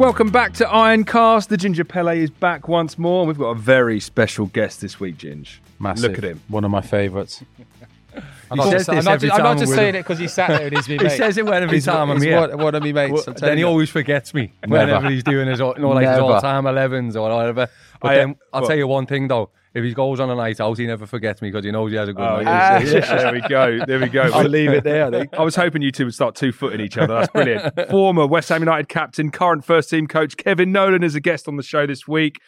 [0.00, 1.48] Welcome back to Ironcast.
[1.48, 3.20] The Ginger Pele is back once more.
[3.20, 5.58] and We've got a very special guest this week, Ginge.
[5.78, 6.12] Massive.
[6.12, 6.40] Look at him.
[6.48, 7.44] One of my favourites.
[8.50, 9.94] I'm He not says just, I'm this not every just, I'm not just saying with
[9.96, 11.16] it because he sat there and he's my He mate.
[11.18, 12.40] says it whenever He's, he's I'm he's here.
[12.40, 13.26] one, one of my mates.
[13.26, 13.68] Well, then he you.
[13.68, 14.86] always forgets me Never.
[14.86, 17.68] whenever he's doing his, all- you know, like his all-time 11s or whatever.
[18.00, 20.34] But I- then I'll well- tell you one thing though: if he goes on a
[20.34, 22.82] night out, he never forgets me because he knows he has a good Oh, night.
[22.84, 23.84] yes, yes, there we go.
[23.86, 24.22] There we go.
[24.22, 25.34] I'll leave it there, I think.
[25.34, 27.14] I was hoping you two would start two footing each other.
[27.14, 27.74] That's brilliant.
[27.90, 31.56] Former West Ham United captain, current first team coach Kevin Nolan is a guest on
[31.56, 32.38] the show this week.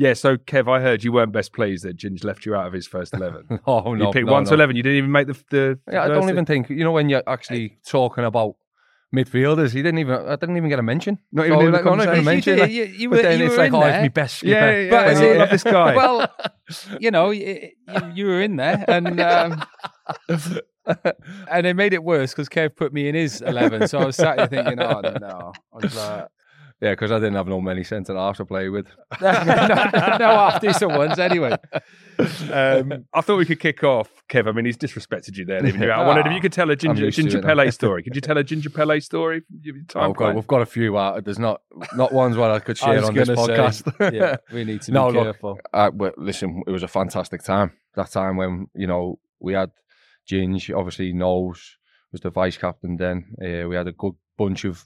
[0.00, 2.72] Yeah, so Kev, I heard you weren't best pleased that Ginge left you out of
[2.72, 3.58] his first eleven.
[3.66, 4.76] Oh no, you picked no, one to eleven.
[4.76, 5.36] You didn't even make the.
[5.50, 8.54] the Yeah, I don't even think you know when you're actually talking about
[9.14, 9.72] midfielders.
[9.72, 10.14] He didn't even.
[10.26, 11.18] I didn't even get a mention.
[11.32, 12.24] Not even in the like, not even a conversation?
[12.24, 12.54] mention.
[12.56, 14.02] You like- you- you but were- then it's like, oh, it's there.
[14.02, 14.50] my best skipper.
[14.52, 15.96] Yeah, yeah, But, yeah, I love this guy.
[15.96, 16.34] Well,
[17.00, 19.62] you know, you, you, you were in there, and um,
[21.50, 23.88] and it made it worse because Kev put me in his eleven.
[23.88, 26.26] So I was sat there thinking, oh no, I was like,
[26.80, 28.86] Yeah, because I didn't have no many centre halves to play with.
[29.20, 31.56] no, no half decent ones anyway.
[32.52, 34.48] Um, I thought we could kick off, Kev.
[34.48, 36.04] I mean, he's disrespected you there, leaving you out.
[36.04, 38.04] I wondered if you could tell a ginger ginger Pele story.
[38.04, 40.10] Could you tell a Ginger Pele story from your time?
[40.10, 41.24] Oh, God, we've got a few out.
[41.24, 41.62] There's not
[41.94, 44.12] not ones where I could share was on this gonna say, podcast.
[44.12, 45.58] yeah, we need to No, be look, careful.
[45.72, 47.72] Uh, but listen, it was a fantastic time.
[47.96, 49.70] That time when you know we had
[50.30, 51.76] Ginge, obviously knows
[52.12, 52.96] was the vice captain.
[52.96, 54.84] Then uh, we had a good bunch of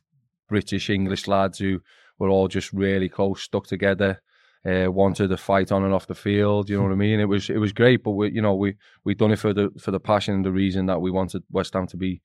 [0.52, 1.80] British English lads who
[2.18, 4.20] were all just really close, stuck together.
[4.64, 6.68] Uh, wanted to fight on and off the field.
[6.68, 7.18] You know what I mean?
[7.18, 9.70] It was it was great, but we you know we we done it for the
[9.84, 12.20] for the passion and the reason that we wanted West Ham to be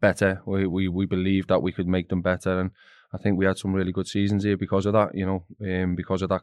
[0.00, 0.42] better.
[0.46, 2.70] We we we believed that we could make them better, and
[3.12, 5.14] I think we had some really good seasons here because of that.
[5.14, 6.42] You know, um, because of that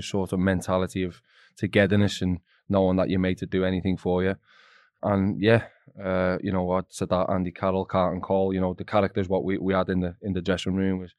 [0.00, 1.20] sort of mentality of
[1.56, 2.38] togetherness and
[2.68, 4.36] knowing that you're made to do anything for you.
[5.02, 5.64] And yeah,
[6.02, 9.44] uh, you know, I'd said that Andy Carroll, Carlton Cole, you know, the characters what
[9.44, 11.14] we, we had in the in the dressing room was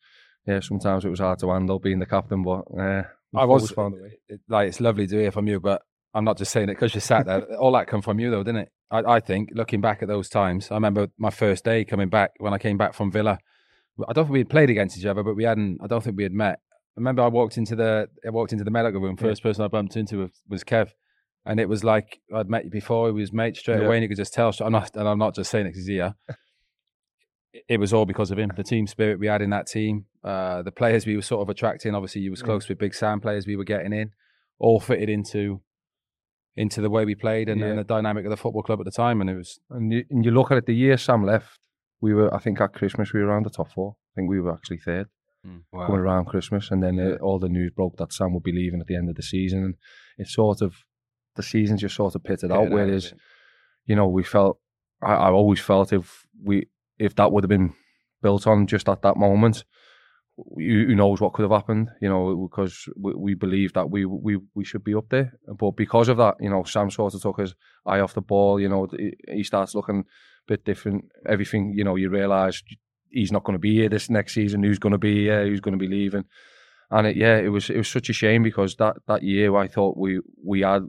[0.48, 3.04] yeah, sometimes it was hard to handle being the captain, but uh,
[3.36, 4.20] I was found a way.
[4.28, 5.82] it- like it's lovely to hear from you, but
[6.14, 7.44] I'm not just saying it because you sat there.
[7.58, 8.72] All that come from you, though, didn't it?
[8.90, 12.32] I, I think looking back at those times, I remember my first day coming back
[12.40, 13.38] when I came back from Villa.
[14.08, 15.80] I don't think we had played against each other, but we hadn't.
[15.84, 16.60] I don't think we had met.
[16.98, 19.16] I remember I walked into the I walked into the medical room.
[19.16, 20.90] First person I bumped into was, was Kev,
[21.46, 23.08] and it was like I'd met you before.
[23.08, 23.86] He was mate straight Yeah.
[23.88, 24.54] away, and you could just tell.
[24.60, 26.16] I'm not, and I'm not just saying it because he's here.
[27.68, 28.50] It was all because of him.
[28.56, 31.50] The team spirit we had in that team, uh, the players we were sort of
[31.50, 31.94] attracting.
[31.94, 34.12] Obviously, you was close with Big Sam players we were getting in,
[34.58, 35.62] all fitted into
[36.58, 37.68] into the way we played and, Yeah.
[37.68, 39.22] and the dynamic of the football club at the time.
[39.22, 41.60] And it was And you, and you look at it, the year Sam left,
[42.02, 43.96] we were I think at Christmas we were around the top four.
[43.98, 45.08] I think we were actually third.
[45.88, 48.80] coming around Christmas, and then uh, all the news broke that Sam would be leaving
[48.80, 49.76] at the end of the season, and
[50.18, 50.76] it's sort of
[51.36, 52.64] the season's just sort of pitted out.
[52.74, 53.14] Whereas,
[53.86, 54.60] you know, we felt
[55.02, 56.68] I, I always felt if we
[57.00, 57.74] if that would have been
[58.22, 59.64] built on just at that moment,
[60.38, 61.90] who, who knows what could have happened?
[62.02, 65.72] You know, because we, we believe that we we we should be up there, but
[65.72, 67.56] because of that, you know, Sam sort of took his
[67.86, 68.60] eye off the ball.
[68.60, 70.04] You know, he- he starts looking a
[70.48, 71.06] bit different.
[71.28, 72.64] Everything, you know, you realise
[73.10, 74.64] he's not going to be here this next season.
[74.64, 75.46] Who's going to be here?
[75.46, 76.26] Who's going to be leaving?
[76.90, 79.68] And it, yeah, it was it was such a shame because that, that year I
[79.68, 80.84] thought we we had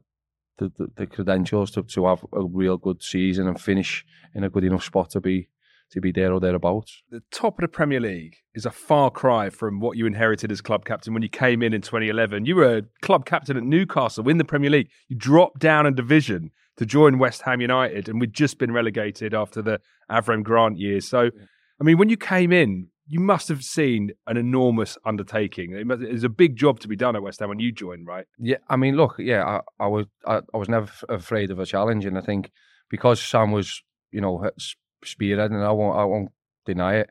[0.63, 4.05] the, the, the credentials to, to have a real good season and finish
[4.35, 5.49] in a good enough spot to be
[5.91, 7.03] to be there or thereabouts.
[7.11, 10.63] the top of the Premier League is a far cry from what you inherited as
[10.63, 12.47] club captain when you came in in 2011.
[12.47, 14.89] You were a club captain at Newcastle in the Premier League.
[15.09, 19.35] You dropped down a division to join West Ham United, and we'd just been relegated
[19.35, 19.81] after the
[20.11, 21.07] Avram Grant years.
[21.07, 21.31] So,
[21.79, 25.75] I mean, when you came in, you must have seen an enormous undertaking.
[25.75, 28.25] It It's a big job to be done at West Ham when you joined, right?
[28.39, 31.67] Yeah, I mean, look, yeah, I, I was I, I was never afraid of a
[31.67, 32.51] challenge, and I think
[32.89, 33.83] because Sam was,
[34.13, 34.51] you know,
[35.05, 36.31] spearheading, I won't I won't
[36.65, 37.11] deny it.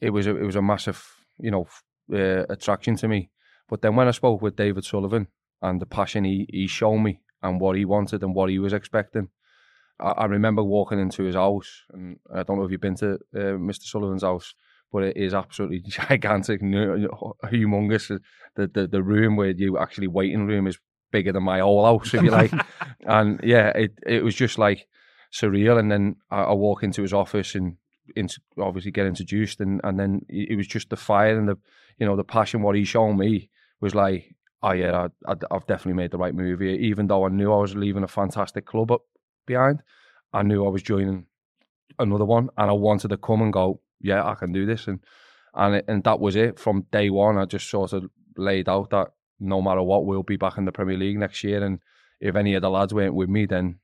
[0.00, 1.04] It was a, it was a massive,
[1.38, 1.66] you know,
[2.10, 3.28] uh, attraction to me.
[3.68, 5.26] But then when I spoke with David Sullivan
[5.60, 8.72] and the passion he he showed me and what he wanted and what he was
[8.72, 9.28] expecting,
[10.00, 13.18] I, I remember walking into his house, and I don't know if you've been to
[13.34, 13.82] uh, Mr.
[13.82, 14.54] Sullivan's house,
[14.92, 18.20] but it is absolutely gigantic, humongous.
[18.56, 20.78] The, the the room where you actually waiting room is
[21.12, 22.52] bigger than my whole house, if you like.
[23.00, 24.86] and yeah, it it was just like
[25.32, 25.78] surreal.
[25.78, 27.76] And then I, I walk into his office and
[28.16, 31.56] into, obviously get introduced, and and then it was just the fire and the
[31.98, 32.62] you know the passion.
[32.62, 33.50] What he showed me
[33.80, 36.70] was like, oh yeah, I, I've definitely made the right move here.
[36.70, 39.02] Even though I knew I was leaving a fantastic club up
[39.46, 39.82] behind,
[40.32, 41.26] I knew I was joining
[41.98, 43.80] another one, and I wanted to come and go.
[44.00, 45.00] Yeah, I can do this, and
[45.54, 47.38] and it, and that was it from day one.
[47.38, 48.04] I just sort of
[48.36, 49.08] laid out that
[49.38, 51.80] no matter what, we'll be back in the Premier League next year, and
[52.20, 53.78] if any of the lads weren't with me, then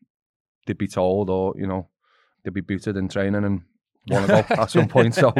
[0.66, 1.88] they'd be told, or you know,
[2.44, 3.62] they'd be booted in training and
[4.08, 5.14] want to go at some point.
[5.14, 5.32] So,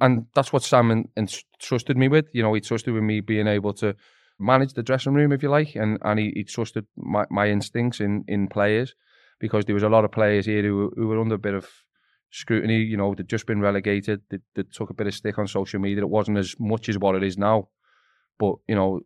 [0.00, 2.26] and that's what Sam en- entrusted me with.
[2.32, 3.94] You know, he trusted with me being able to
[4.38, 8.00] manage the dressing room, if you like, and and he, he trusted my, my instincts
[8.00, 8.94] in in players
[9.38, 11.68] because there was a lot of players here who, who were under a bit of
[12.34, 12.78] scrutiny.
[12.78, 14.20] You know, they'd just been relegated.
[14.28, 16.02] They, they took a bit of stick on social media.
[16.02, 17.68] It wasn't as much as what it is now,
[18.38, 19.00] but you know,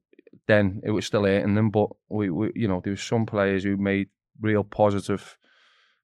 [0.46, 1.70] then it was still hurting them.
[1.70, 4.08] But we, we you know, there was some players who made
[4.40, 5.36] real positive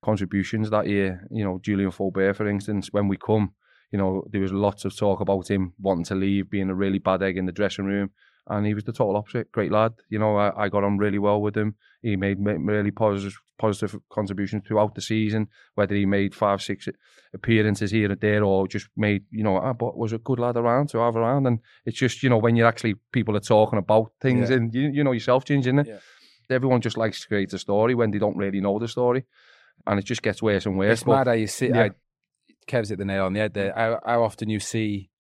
[0.03, 1.27] contributions that year.
[1.31, 3.55] You know, Julian Faubert, for instance, when we come,
[3.91, 6.99] you know, there was lots of talk about him wanting to leave, being a really
[6.99, 8.11] bad egg in the dressing room.
[8.47, 9.51] And he was the total opposite.
[9.53, 9.95] Great lad.
[10.11, 11.77] You know, I, I got on really well with him.
[12.03, 16.89] He made ma- really positive positive contributions throughout the season, whether he made five, six
[17.33, 20.57] appearances here and there or just made, you know, ah, but was a good lad
[20.57, 21.47] around to have around.
[21.47, 24.57] And it's just, you know, when you're actually, people are talking about things Yeah.
[24.57, 25.87] and you, you know yourself, Ginger, it?
[25.87, 25.99] Yeah.
[26.51, 29.25] Everyone just likes to create a story when they don't really know the story.
[29.87, 30.93] And it just gets worse and worse.
[30.93, 31.69] It's but- mad how you see.
[31.69, 31.83] yeah.
[31.85, 31.91] I,
[32.67, 33.73] Kev's hit the nail on the head there.
[33.77, 35.11] How, how often you see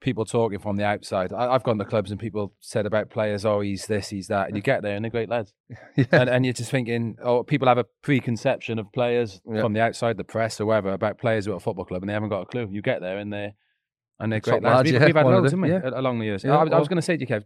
[0.00, 1.32] people talking from the outside.
[1.32, 4.48] I, I've gone to clubs and people said about players, oh, he's this, he's that,
[4.48, 5.52] and you get there and they're great lads.
[5.96, 6.04] Yeah.
[6.12, 9.62] And, and you're just thinking, oh, people have a preconception of players Yeah.
[9.62, 12.02] from the outside, the press or whatever, about players who are at a football club,
[12.02, 12.68] and they haven't got a clue.
[12.70, 13.52] You get there and they're
[14.20, 14.76] and they're Top great lads.
[14.76, 15.80] lads, We've, yeah, we've had loads, haven't we, yeah.
[15.94, 16.44] along the years.
[16.44, 17.44] I, was- I was going to say to you, Kev,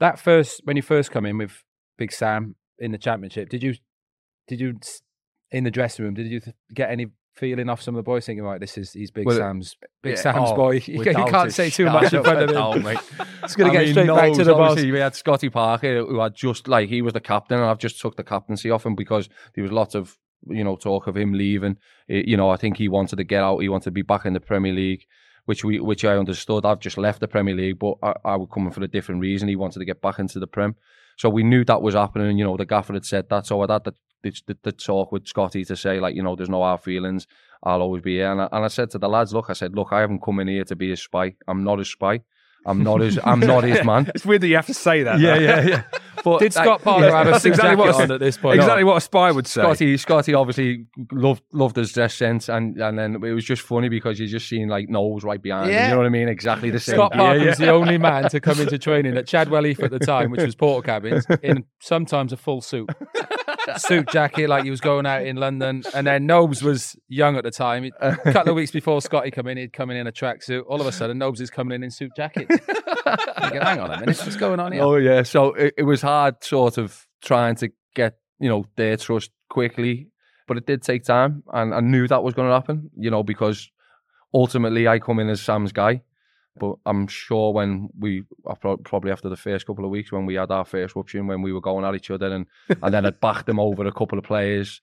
[0.00, 1.62] that first when you first come in with
[1.96, 3.74] Big Sam in the championship, did you
[4.46, 4.78] did you
[5.50, 6.14] in the dressing room?
[6.14, 6.40] Did you
[6.72, 7.08] get any
[7.38, 10.16] feeling off some of the boys thinking, right, this is he's Big Well, Sam's Big
[10.16, 10.82] yeah, Sam's oh, boy.
[10.86, 12.54] You, you can't say too much in front of him.
[12.54, 12.98] doubt, mate.
[13.42, 14.76] It's going to get mean, straight back to the boss.
[14.76, 18.00] We had Scotty Parker, who had just like he was the captain, and I've just
[18.00, 20.18] took the captaincy off him because there was lots of
[20.48, 21.76] you know talk of him leaving.
[22.08, 23.58] Eh, You know, I think he wanted to get out.
[23.58, 25.04] He wanted to be back in the Premier League,
[25.46, 26.64] which we which I understood.
[26.64, 29.48] I've just left the Premier League, but I, I was coming for a different reason.
[29.48, 30.76] He wanted to get back into the Prem,
[31.16, 32.38] so we knew that was happening.
[32.38, 35.12] You know, the gaffer had said that, so I had the the, the, the talk
[35.12, 37.26] with Scotty to say like, you know, there's no hard feelings.
[37.62, 38.30] I'll always be here.
[38.32, 40.40] And I, and I said to the lads, look, I said, look, I haven't come
[40.40, 41.34] in here to be a spy.
[41.46, 42.20] I'm not a spy.
[42.66, 43.18] I'm not his.
[43.24, 44.10] I'm not his man.
[44.14, 45.20] It's weird that you have to say that.
[45.20, 45.44] Yeah, though.
[45.44, 45.82] yeah, yeah.
[46.24, 48.56] But Did Scott Parker yeah, have a that's exactly what- on at this point?
[48.58, 49.60] Exactly what a spy would say.
[49.62, 53.88] Scotty, Scotty obviously loved loved his dress sense, and and then it was just funny
[53.88, 55.66] because you just seen like Nobes right behind.
[55.70, 55.84] him, Yeah.
[55.84, 56.28] you know what I mean?
[56.28, 56.96] Exactly the same.
[56.96, 57.46] Scott Yeah, Parker yeah.
[57.46, 60.42] was the only man to come into training at Chadwell Heath at the time, which
[60.42, 62.90] was Portakabins, in sometimes a full suit.
[63.76, 65.82] suit jacket, like he was going out in London.
[65.94, 67.90] And then Nobes was young at the time.
[68.00, 70.64] A couple of weeks before Scotty come in, he'd come in in a tracksuit.
[70.66, 72.48] All of a sudden, Nobes is coming in in suit jacket.
[72.48, 72.64] Thinking,
[73.62, 74.82] Hang on a minute, what's going on here?
[74.82, 78.96] Oh yeah, so it, it was hard, sort of trying to get you know their
[78.96, 80.08] trust quickly,
[80.46, 82.90] but it did take time, and I knew that was going to happen.
[82.96, 83.70] You know, because
[84.32, 86.02] ultimately I come in as Sam's guy,
[86.58, 88.24] but I'm sure when we
[88.60, 91.52] probably after the first couple of weeks when we had our first rupture, when we
[91.52, 92.46] were going at each other, and
[92.82, 94.80] and then I'd backed him over a couple of players.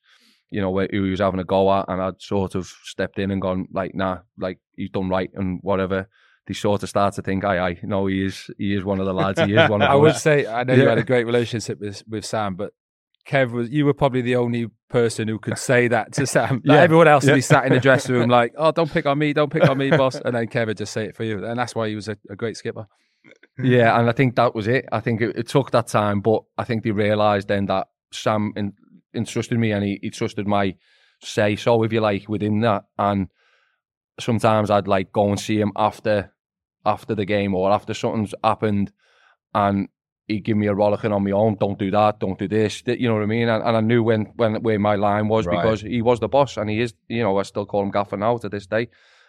[0.51, 3.17] You know, where- who he was having a go at, and I'd sort of stepped
[3.19, 6.07] in and gone like, "Nah, like he's done right and whatever."
[6.47, 9.07] They sort of start to think, "Aye, aye, no, he is, he is one of
[9.07, 9.39] the lads.
[9.39, 12.03] He is one of I would say I know you had a great relationship with
[12.07, 12.73] with Sam, but
[13.27, 16.61] Kev was you were probably the only person who could say that to Sam.
[16.65, 16.81] Like, Yeah.
[16.81, 17.35] Everyone else would Yeah.
[17.35, 19.77] be sat in the dressing room like, "Oh, don't pick on me, don't pick on
[19.77, 21.95] me, boss," and then Kev would just say it for you, and that's why he
[21.95, 22.85] was a, a great skipper.
[23.57, 24.85] Yeah, and I think that was it.
[24.91, 28.53] I think it, it took that time, but I think they realised then that Sam
[28.55, 28.73] in,
[29.15, 30.75] entrusted me and he, he trusted my
[31.23, 32.83] say so, if you like, within that.
[32.99, 33.29] And
[34.19, 36.31] sometimes I'd like go and see him after
[36.85, 38.91] after the game or after something's happened,
[39.55, 39.87] and
[40.27, 41.55] he'd give me a rollicking on my own.
[41.59, 42.19] Don't do that.
[42.19, 42.83] Don't do this.
[42.85, 43.47] You know what I mean?
[43.49, 45.55] And, and I knew when when where my line was Right.
[45.57, 46.93] because he was the boss, and he is.
[47.07, 48.87] You know, I still call him Gaffer now to this day.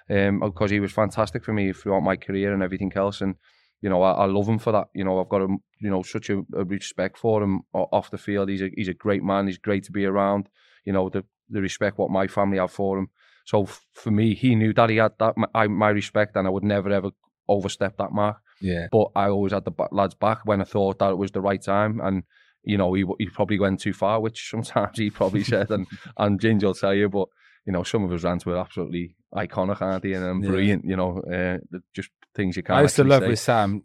[0.09, 3.21] um, because he was fantastic for me throughout my career and everything else.
[3.25, 3.35] And
[3.83, 4.87] you know, I, I love him for that.
[4.95, 5.49] You know, I've got a
[5.81, 8.49] you know such a, a respect for him off the field.
[8.49, 9.47] He's a he's a great man.
[9.47, 10.49] He's great to be around.
[10.85, 13.09] You know, the the respect what my family have for him.
[13.45, 16.65] So for me, he knew that he had that my, my respect, and I would
[16.65, 17.11] never ever
[17.49, 18.37] overstep that mark.
[18.61, 18.89] Yeah.
[18.91, 21.63] But I always had the lads back when I thought that it was the right
[21.63, 22.23] time, and
[22.63, 25.87] you know he he probably went too far, which sometimes he probably said, and
[26.17, 27.29] and Ginger will tell you, but
[27.67, 30.13] you know some of his rants were absolutely iconic, aren't they?
[30.15, 30.51] And um, Yeah.
[30.51, 31.59] brilliant, you know, uh,
[31.93, 32.79] just things you can't.
[32.79, 33.29] I used to love say.
[33.29, 33.83] with Sam.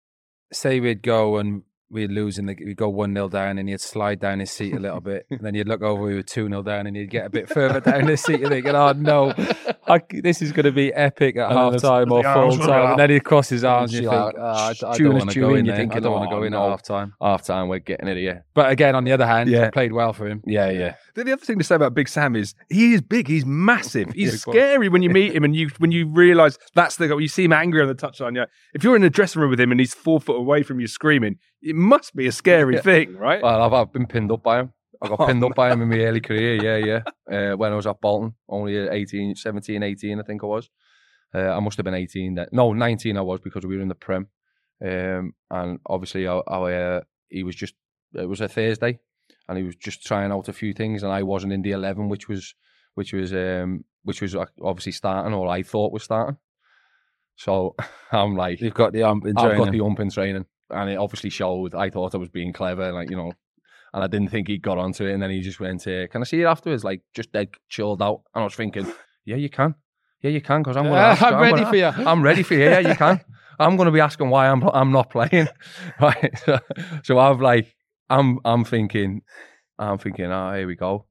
[0.52, 4.20] say we'd go and we'd lose and we'd go 1 0 down and he'd slide
[4.20, 5.26] down his seat a little bit.
[5.30, 7.48] And then you'd look over, we were 2 0 down and he'd get a bit
[7.48, 8.40] further down his seat.
[8.40, 9.32] You're thinking, oh no,
[9.86, 12.90] I, this is going to be epic at And half time or full time.
[12.90, 15.14] And then he'd cross his arms and you You're think, like, oh, I, I don't
[15.14, 15.86] want to go tune, in you're there.
[15.90, 16.70] I don't want to oh, go in at oh, no.
[16.70, 17.14] half time.
[17.20, 17.68] half time.
[17.68, 18.44] We're getting it here.
[18.54, 19.66] But again, on the other hand, Yeah.
[19.66, 20.42] it played well for him.
[20.46, 20.94] Yeah, yeah.
[21.14, 23.28] The the other thing to say about Big Sam is he is big.
[23.28, 24.12] He's massive.
[24.14, 27.18] He's Yeah, scary when you meet him and you when you realise that's the guy.
[27.18, 28.36] You see him angry on the touchline.
[28.36, 30.80] Yeah, if you're in the dressing room with him and he's four foot away from
[30.80, 32.80] you screaming, it must be a scary Yeah.
[32.82, 33.42] thing, right?
[33.42, 34.72] Well, I've, I've been pinned up by him.
[35.02, 36.54] I got Oh, pinned up by him in my early career.
[36.62, 37.02] Yeah, yeah.
[37.30, 40.70] Uh, when I was at Bolton, only at 18, 17, 18, I think I was.
[41.34, 42.46] Uh, I must have been 18 then.
[42.52, 44.28] No, 19 I was because we were in the Prem.
[44.82, 47.74] Um, and obviously, I, I, uh, he was just,
[48.14, 48.98] it was a Thursday
[49.46, 52.08] and he was just trying out a few things and I wasn't in the 11,
[52.08, 52.54] which was,
[52.94, 56.38] which was, um, which was obviously starting or I thought was starting.
[57.36, 57.74] So
[58.12, 60.96] I'm like, You've got the ump in I've got the ump in training, and it
[60.98, 61.74] obviously showed.
[61.74, 63.32] I thought I was being clever, like you know,
[63.92, 65.12] and I didn't think he got onto it.
[65.14, 68.02] And then he just went, uh, "Can I see it afterwards?" Like just dead chilled
[68.02, 68.86] out, and I was thinking,
[69.24, 69.74] "Yeah, you can.
[70.22, 70.96] Yeah, you can, because I'm gonna.
[71.00, 71.86] Ah, ask, I'm ready gonna- for you.
[72.08, 72.64] I'm ready for you.
[72.64, 73.20] Yeah, you can.
[73.60, 75.48] I'm going to be asking why I'm I'm not playing,
[76.00, 76.38] right?
[76.44, 76.58] So,
[77.02, 77.74] so I've like,
[78.08, 79.22] I'm I'm thinking,
[79.78, 81.06] I'm thinking, ah, here we go.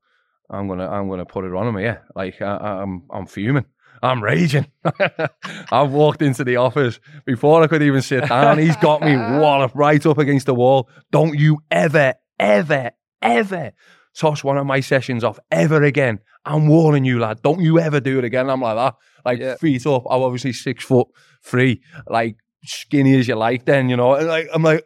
[0.49, 3.65] I'm gonna I'm gonna put it on him Yeah, Like I, I'm I'm fuming.
[4.03, 4.67] I'm raging.
[5.71, 8.57] I've walked into the office before I could even sit down.
[8.57, 10.89] He's got me walloped right up against the wall.
[11.11, 13.71] Don't you ever, ever, ever
[14.17, 16.19] toss one of my sessions off ever again.
[16.45, 17.41] I'm warning you, lad.
[17.41, 18.49] Don't you ever do it again.
[18.49, 19.55] I'm like that, like Yeah.
[19.55, 20.03] feet up.
[20.09, 21.07] I'm obviously six foot
[21.43, 23.65] three, like skinny as you like.
[23.65, 24.83] Then you know, and like I'm like.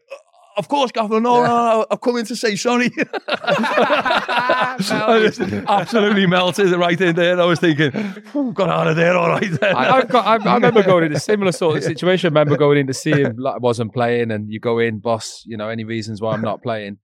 [0.61, 1.19] Of course, Gaffer.
[1.19, 2.91] No, no, no, I've come in to say sorry.
[3.27, 7.41] I just absolutely melted right in there.
[7.41, 9.63] I was thinking, "Phew, got out of there all right.
[9.63, 12.27] I, I've got, I, I remember going in a similar sort of situation.
[12.27, 14.99] I remember going in to see him, like I wasn't playing, and you go in,
[14.99, 16.99] boss, you know, any reasons why I'm not playing.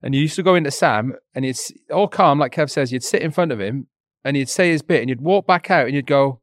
[0.00, 3.04] And you used to go into Sam, and it's all calm, like Kev says, you'd
[3.04, 3.88] sit in front of him,
[4.24, 6.40] and he'd say his bit, and you'd walk back out, and you'd go,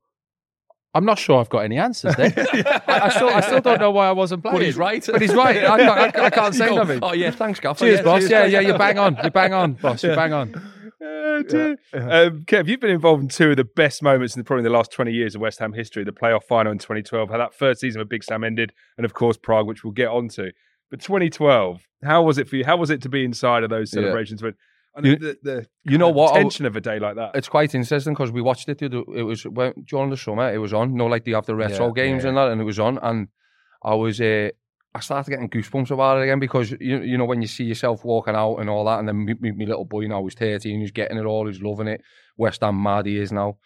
[0.96, 2.32] I'm not sure I've got any answers there.
[2.88, 4.58] I, I still, I still don't know why I wasn't playing.
[4.58, 5.04] But he's right.
[5.12, 5.58] But he's right.
[5.66, 7.00] I can't, I, I can't say You go, nothing.
[7.02, 7.80] Oh yeah, thanks, Gaffer.
[7.86, 8.22] Cheers, boss.
[8.24, 9.18] Yeah, cheers, yeah, thanks." you bang on.
[9.24, 10.04] You bang on, boss.
[10.04, 10.16] You Yeah.
[10.16, 10.70] bang on.
[11.04, 11.72] Uh, dear.
[11.94, 14.70] Um, Kev, you've been involved in two of the best moments in the, probably the
[14.70, 17.82] last 20 years of West Ham history, the playoff final in 2012, how that first
[17.82, 20.52] season of Big Sam ended, and of course Prague, which we'll get onto.
[20.90, 22.64] But 2012, how was it for you?
[22.64, 24.02] How was it to be inside of those Yeah.
[24.02, 24.42] celebrations?
[24.44, 24.54] When,
[24.96, 26.34] and You- the, the You know what?
[26.36, 27.32] Tension of a day like that.
[27.36, 28.78] It's quite interesting because we watched it.
[28.80, 30.54] the It was when, during the summer.
[30.54, 30.96] It was on.
[30.96, 32.30] No, like they have the retro Yeah, games yeah.
[32.30, 33.00] and that, and it was on.
[33.02, 33.28] And
[33.84, 34.50] I was, uh,
[34.96, 38.06] I started getting goosebumps about it again because you you know when you see yourself
[38.06, 40.82] walking out and all that, and then me, me, me little boy now was thirteen,
[40.82, 42.02] he's getting it all, he's loving it.
[42.38, 43.58] West Ham mad he is now.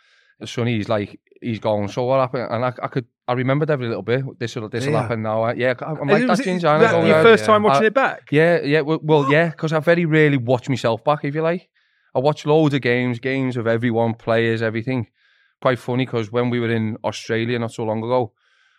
[0.45, 1.87] Sonny, he's like he's going.
[1.87, 2.47] So what happened?
[2.51, 4.23] And I, I could I remembered every little bit.
[4.39, 5.01] This will this will Yeah.
[5.01, 5.51] happen now.
[5.51, 6.67] Yeah, I'm like was that, Ginger.
[6.79, 7.47] that your first yeah.
[7.47, 8.29] time watching I- it back?
[8.31, 8.81] Yeah, yeah.
[8.81, 11.69] Well, well yeah, because I very rarely watch myself back, if you like.
[12.15, 15.07] I watch loads of games, games of everyone, players, everything.
[15.61, 18.33] Quite funny because when we were in Australia not so long ago,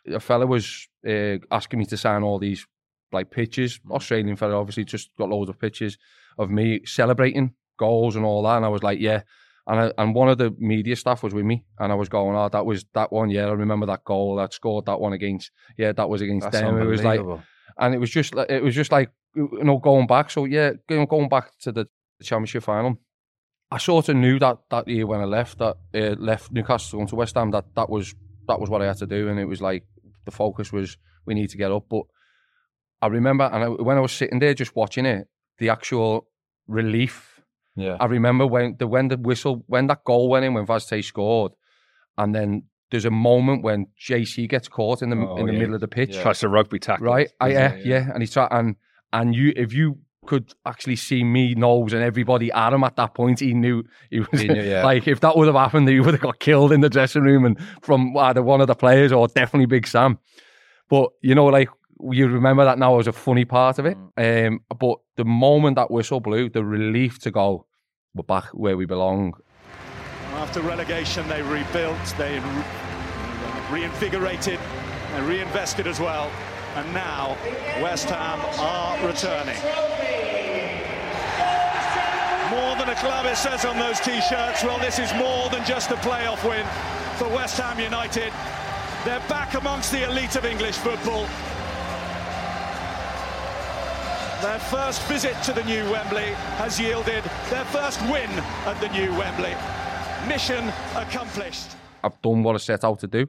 [0.07, 2.67] a fella was uh, asking me to sign all these
[3.13, 3.81] like pictures.
[3.91, 5.99] Australian fella, obviously, just got loads of pictures
[6.39, 8.57] of me celebrating goals and all that.
[8.57, 9.23] And I was like, yeah.
[9.69, 12.35] And I, and one of the media staff was with me, and I was going,
[12.35, 13.29] oh, that was that one.
[13.29, 14.37] Yeah, I remember that goal.
[14.37, 15.51] That scored that one against.
[15.77, 16.81] Yeah, that was against That's them.
[16.81, 17.21] It was like
[17.79, 20.31] and it was just like it was just like you know going back.
[20.31, 21.87] So yeah, going going back to the
[22.23, 22.99] championship final,
[23.71, 27.09] I sort of knew that that year when I left that uh, left Newcastle going
[27.09, 28.15] to West Ham that that was
[28.49, 29.85] that was what I had to do, and it was like
[30.25, 31.85] the focus was we need to get up.
[31.89, 32.03] But
[33.01, 36.27] I remember, and I, when I was sitting there just watching it, the actual
[36.67, 37.28] relief.
[37.79, 37.97] Yeah.
[38.01, 41.03] I remember when the when the whistle when that goal went in when Vaz Tê
[41.05, 41.53] scored,
[42.17, 45.59] and then there's a moment when JC gets caught in the Oh, in the yeah.
[45.59, 47.07] middle of the pitch Tries to rugby tackle.
[47.07, 47.29] right?
[47.41, 48.77] I, isn't yeah, yeah, and he's trying, and
[49.13, 53.15] and you, if you could actually see me, Nobes, and everybody at him at that
[53.15, 54.85] point, he knew he was He knew, yeah.
[54.85, 57.45] like if that would have happened, he would have got killed in the dressing room
[57.47, 60.19] and from either one of the players or definitely Big Sam.
[60.91, 61.69] But you know, like
[62.13, 63.97] you remember that now as a funny part of it.
[64.19, 64.47] Mm.
[64.49, 67.67] Um, but the moment that whistle blew, the relief to go,
[68.15, 69.35] we're back where we belong.
[70.35, 72.15] After relegation, they rebuilt.
[72.17, 72.65] They re-
[73.71, 74.59] reinvigorated
[75.15, 76.31] and reinvested as well.
[76.75, 77.37] And now
[77.83, 79.57] West Ham are returning.
[82.51, 84.65] More than a club, it says on those t-shirts.
[84.65, 86.67] Well, this is more than just a playoff win
[87.17, 88.33] for West Ham United.
[89.05, 91.27] They're back amongst the elite of English football.
[94.43, 96.31] Their first visit to the new Wembley
[96.63, 98.31] has yielded their first win
[98.67, 99.53] at the new Wembley.
[100.29, 101.71] Mission accomplished.
[102.05, 103.27] I've done what I set out to do,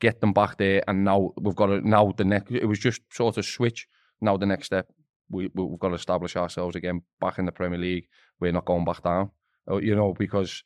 [0.00, 2.50] get them back there, and now we've got to now the next.
[2.50, 3.86] It was just sort of switch.
[4.20, 4.88] Now the next step,
[5.30, 8.08] we we've got to establish ourselves again back in the Premier League.
[8.40, 9.30] We're not going back down,
[9.70, 10.64] Uh, you know, because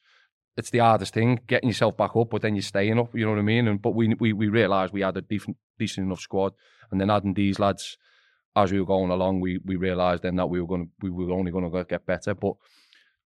[0.57, 3.15] it's the hardest thing getting yourself back up, but then you're staying up.
[3.15, 3.69] You know what I mean?
[3.69, 6.55] And but we we we realised we had a decent decent enough squad,
[6.91, 7.99] and then adding these lads
[8.55, 11.11] as we were going along, we we realised then that we were going to we
[11.11, 12.55] were only going to get better, but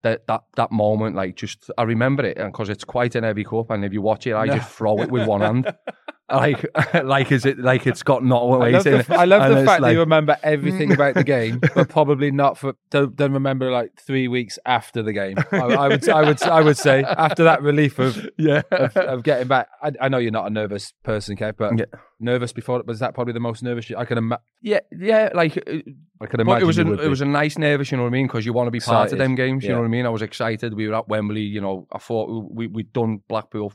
[0.02, 3.70] that that that moment, like just I remember it because it's quite an heavy cup,
[3.70, 5.74] and if you watch it, I just throw it with one hand,
[6.30, 6.66] like
[7.04, 9.06] like is it like it's got not I weight love the.
[9.16, 12.74] I love the fact that you remember everything about the game, but probably not for
[12.90, 15.36] don't, don't remember like three weeks after the game.
[15.52, 18.62] I, I would I would I would say after that relief of yeah.
[18.72, 19.68] of, of getting back.
[19.82, 21.84] I, I know you're not a nervous person, Kev, but Yeah.
[22.18, 25.56] nervous before was that probably the most nervous you, I can ima- yeah, yeah, like
[25.58, 25.78] uh,
[26.20, 26.62] I can imagine.
[26.62, 27.08] it was you a, it be.
[27.08, 28.26] was a nice nervous, you know what I mean?
[28.26, 29.74] Because you want to be part of them games, you yeah.
[29.76, 30.06] know what I mean?
[30.06, 30.74] I was excited.
[30.74, 31.86] We were at Wembley, you know.
[31.92, 33.72] I thought we we'd done Blackpool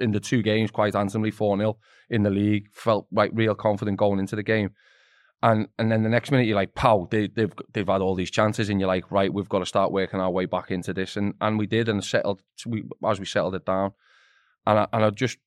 [0.00, 1.76] in the two games quite handsomely, four 0
[2.08, 2.66] in the league.
[2.72, 4.70] Felt like real confident going into the game,
[5.42, 8.30] and and then the next minute you're like, "Pow!" They, they've they've had all these
[8.30, 11.16] chances, and you're like, "Right, we've got to start working our way back into this,"
[11.16, 12.42] and and we did, and settled.
[12.66, 13.92] We as we settled it down,
[14.66, 15.38] and I, and I just.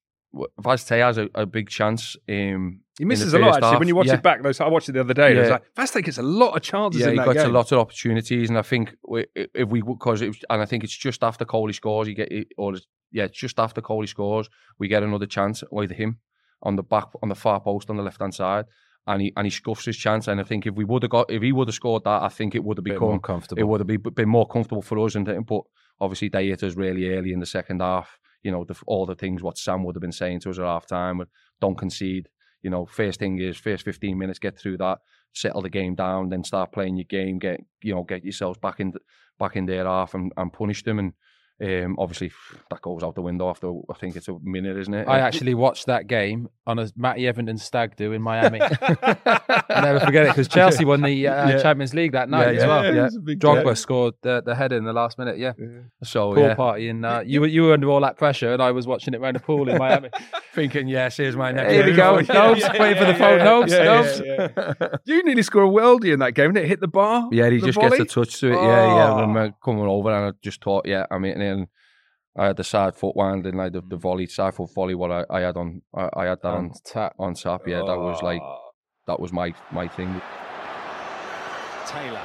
[0.60, 2.16] Vaz Tê has a, a big chance.
[2.28, 3.78] Um, He misses a lot actually half.
[3.80, 4.16] when you watch Yeah.
[4.16, 4.42] it back.
[4.42, 5.30] Though, so I watched it the other day.
[5.30, 5.54] and It's Yeah.
[5.54, 8.58] like Vaz gets a lot of chances Yeah, he got a lot of opportunities, and
[8.58, 12.16] I think we- if we because and I think it's just after Coley scores, you
[12.16, 12.74] get or
[13.14, 16.20] yeah, just after Coley scores, we get another chance with him
[16.64, 18.66] on the back on the far post on the left hand side,
[19.08, 20.28] and he and he scuffs his chance.
[20.28, 22.30] And I think if we would have got if he would have scored that, I
[22.30, 23.60] think it would have become comfortable.
[23.62, 25.16] it would have been, been more comfortable for us.
[25.16, 25.62] And but
[26.02, 28.20] obviously they hit us really early in the second half.
[28.42, 30.66] You know, the, all the things what Sam would have been saying to us at
[30.66, 31.22] half time,
[31.62, 32.28] don't concede.
[32.62, 35.00] You know, first thing is first fifteen minutes, get through that,
[35.34, 38.80] settle the game down, then start playing your game, get you know, get yourselves back
[38.80, 38.94] in
[39.38, 41.00] back in their half and, and punish them.
[41.00, 41.14] And
[41.62, 42.32] um, obviously
[42.70, 45.08] that goes out the window after I think it's a minute, isn't it?
[45.08, 48.60] I actually watched that game on a Matty Etherington stag do in Miami.
[49.08, 51.62] I'll never forget it because Chelsea won the uh, Yeah.
[51.62, 52.84] Champions League that night Yeah, as well.
[52.86, 53.04] it yeah.
[53.04, 53.76] was a big Drogba game.
[53.76, 55.38] scored the, the header in the last minute.
[55.38, 55.54] Yeah,
[56.04, 58.62] so pool yeah, party, and uh, you were you were under all that pressure, and
[58.62, 60.10] I was watching it around the pool in Miami.
[60.54, 61.72] thinking yes, here's my next.
[61.72, 61.98] Here we move.
[61.98, 62.20] go.
[62.20, 63.38] Yeah, Nobes, yeah, waiting for the phone.
[63.40, 64.22] yeah, Nobes, yeah, Nobes.
[64.26, 64.88] yeah, yeah.
[65.06, 66.54] You nearly score a worldie in that game.
[66.54, 67.28] Didn't it hit the bar?
[67.32, 67.98] Yeah, he just volley?
[67.98, 68.56] gets a touch to it.
[68.56, 68.62] Yeah,
[68.96, 69.06] yeah.
[69.06, 69.22] I Oh.
[69.22, 71.68] remember coming over and I just thought, yeah, I mean, and
[72.38, 74.02] I had the side foot wind and like the, the mm.
[74.02, 74.96] volley, side foot volley.
[74.96, 77.14] What I, I had on, I, I had that on, And tap.
[77.20, 77.62] on tap.
[77.68, 78.58] Yeah, that was like Oh.
[79.08, 80.22] that was my my thing.
[81.86, 82.22] Taylor.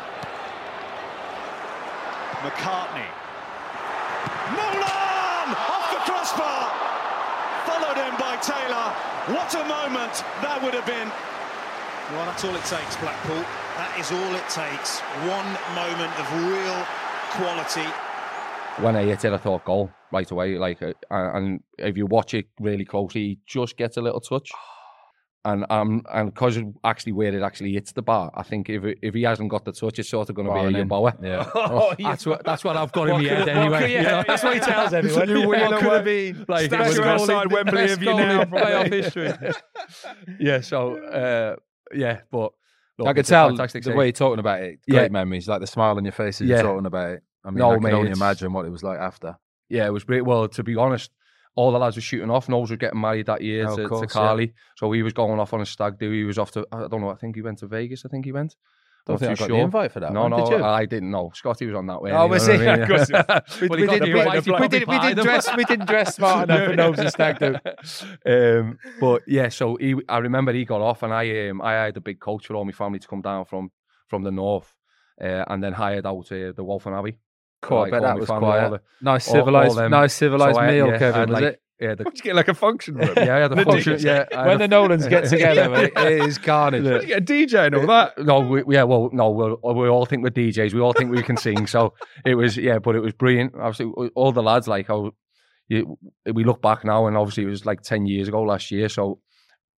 [2.44, 3.08] McCartney.
[4.54, 5.48] Nolan!
[5.58, 6.70] Off the crossbar!
[7.66, 8.88] Followed in by Taylor.
[9.34, 11.10] What a moment that would have been.
[12.14, 13.44] Well, that's all it takes, Blackpool.
[13.76, 15.04] That is all it takes.
[15.28, 16.80] One moment of real
[17.36, 17.84] quality.
[18.80, 20.56] When I hit it, I thought goal right away.
[20.56, 24.50] Like, uh, and if you watch it really closely, he just gets a little touch.
[25.44, 29.14] And um, and because actually where it actually hits the bar, I think if if
[29.14, 30.88] he hasn't got the touch, it's sort of going to be a him.
[30.88, 31.22] Yeboah.
[31.22, 31.48] Yeah.
[31.54, 33.78] Oh, That's what that's what I've got in my head anyway.
[33.78, 34.08] could- you know?
[34.10, 35.28] yeah, That's what he tells everyone.
[35.28, 36.44] You win What could have been?
[36.48, 39.32] Like, it Statue was outside Wembley of you now, playoff history.
[40.40, 41.56] yeah, so uh,
[41.94, 42.52] yeah, but
[42.98, 44.80] look, I could tell the way you're talking about it.
[44.90, 45.08] Great Yeah.
[45.08, 46.56] memories, like the smile on your face as Yeah.
[46.56, 47.22] you're talking about it.
[47.48, 49.36] I mean, No, I can mate, only it's- imagine what it was like after.
[49.70, 50.24] Yeah, it was great.
[50.24, 51.10] Well, to be honest,
[51.56, 52.48] all the lads were shooting off.
[52.48, 54.06] Knowles was getting married that year Oh, to, to course, yeah.
[54.06, 56.10] Carly, so he was going off on a stag do.
[56.12, 57.08] He was off to I don't know.
[57.10, 58.04] I think he went to Vegas.
[58.04, 58.54] I think he went.
[59.06, 59.56] Don't think I got sure.
[59.56, 60.12] the invite for that.
[60.12, 60.64] No, one, no, did you?
[60.64, 61.30] I didn't know.
[61.34, 62.12] Scotty was on that way.
[62.12, 62.52] Oh, was he?
[62.52, 62.68] I mean?
[62.82, 63.10] Of course.
[63.10, 63.40] Yeah.
[63.62, 66.50] We- we didn't- the we didn't- we didn't- we didn't dress- we didn't dress smart
[66.50, 67.54] enough for Knowles' stag do.
[68.26, 71.96] um, but yeah, so he, I remember he got off, and I, um, I hired
[71.96, 73.70] a big coach for all my family to come down from
[74.08, 74.74] from the north,
[75.22, 77.18] uh, and then hired out uh, the Wolfen Abbey.
[77.60, 78.70] Cool, I Like, bet that was family, all quiet.
[78.70, 81.20] the- Nice all- all civilized, nice civilized So I- meal, yeah, Kevin.
[81.20, 81.62] had, Was like, it?
[81.80, 83.08] Yeah, the, Did you get like a function room?
[83.16, 83.94] yeah, I had The a function.
[83.98, 84.04] DJ.
[84.32, 86.82] Yeah, When a- the Nolans get together, mate, it is carnage.
[86.84, 88.18] Did you get a DJ and all that?
[88.18, 90.72] no, we, yeah, well, no, we we all think we're DJs.
[90.74, 91.66] We all think we can sing.
[91.68, 91.94] So
[92.24, 93.54] it was, yeah, but it was brilliant.
[93.54, 95.12] Obviously, all the lads like how
[95.68, 95.98] you,
[96.32, 98.88] we look back now, and obviously it was like ten years ago last year.
[98.88, 99.20] So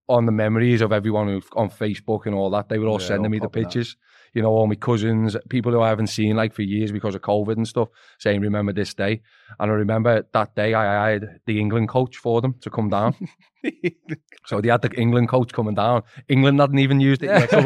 [0.09, 3.07] on the memories of everyone who on Facebook and all that, they were all Yeah,
[3.07, 3.91] sending all me the pictures.
[3.95, 3.97] up.
[4.33, 7.21] You know, all my cousins, people who I haven't seen like for years because of
[7.21, 7.89] COVID and stuff,
[8.19, 9.21] saying, remember this day.
[9.59, 13.15] And I remember that day I hired the England coach for them to come down.
[14.45, 16.03] so they had the England coach coming down.
[16.27, 17.61] England hadn't even used it yet, so,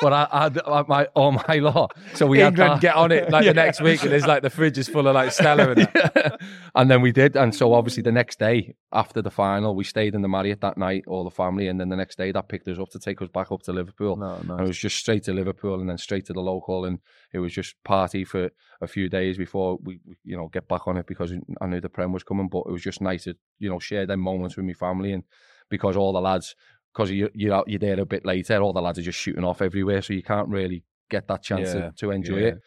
[0.00, 1.88] but, I, I had uh, my all my law.
[2.14, 2.80] So we had England that.
[2.80, 3.52] get on it like Yeah.
[3.52, 6.40] the next week, and there's like the fridge is full of like Stella and that.
[6.74, 7.36] and then we did.
[7.36, 10.76] And so obviously the next day after the final, we stayed in the Marriott that
[10.78, 11.68] night, all the family.
[11.68, 13.72] And then the next day that picked us up to take us back up to
[13.72, 14.16] Liverpool.
[14.16, 16.84] No, And it was just straight to Liverpool and then straight to the local.
[16.84, 16.98] And
[17.32, 20.96] it was just party for a few days before we, you know, get back on
[20.96, 22.48] it because I knew the Prem was coming.
[22.48, 25.12] But it was just nice to, you know, share them moments with my family.
[25.12, 25.24] And
[25.68, 26.54] because all the lads,
[26.92, 29.44] because you, you're, out- you're there a bit later, all the lads are just shooting
[29.44, 30.00] off everywhere.
[30.02, 32.46] So you can't really get that chance Yeah, to, to enjoy yeah.
[32.48, 32.62] it.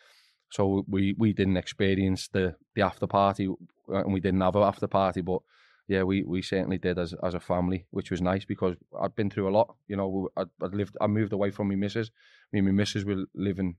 [0.52, 3.48] So we we didn't experience the the after party,
[3.88, 5.22] and we didn't have an after party.
[5.22, 5.40] But
[5.88, 9.30] yeah, we we certainly did as as a family, which was nice because I'd been
[9.30, 9.76] through a lot.
[9.88, 12.12] You know, I I lived, I moved away from my missus.
[12.52, 13.78] Me and my missus were living,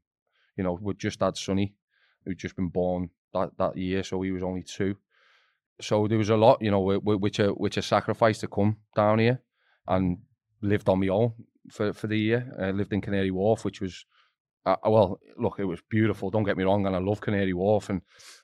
[0.56, 1.74] you know, with just had Sonny,
[2.24, 4.96] who'd just been born that that year, so he was only two.
[5.80, 8.48] So there was a lot, you know, whi- whi- which a which a sacrifice to
[8.48, 9.40] come down here
[9.88, 10.18] and
[10.60, 11.32] lived on my own
[11.70, 12.52] for for the year.
[12.60, 14.04] I lived in Canary Wharf, which was
[14.64, 16.30] uh, well, look, it was beautiful.
[16.30, 18.00] Don't get me wrong, and I love Canary Wharf, and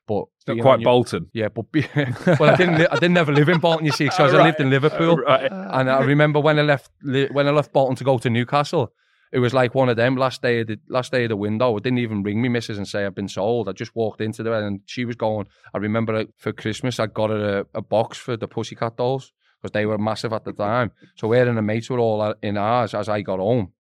[0.06, 1.30] but not quite your- Bolton.
[1.32, 1.86] yeah, but be,
[2.40, 2.80] well, I didn't.
[2.90, 3.86] I didn't never live in Bolton.
[3.86, 5.48] You see, because I lived in Liverpool, Right.
[5.52, 8.92] and I remember when I left when I left Bolton to go to Newcastle.
[9.32, 11.76] It was like one of them last day of the last day of the window.
[11.76, 13.68] It didn't even ring me missus and say I've been sold.
[13.68, 15.46] I just walked into there and she was going.
[15.74, 19.72] I remember for Christmas I got her a, a box for the Pussycat dolls because
[19.72, 20.92] they were massive at the time.
[21.16, 23.72] So her and the mates were all uh, in ours as I got home,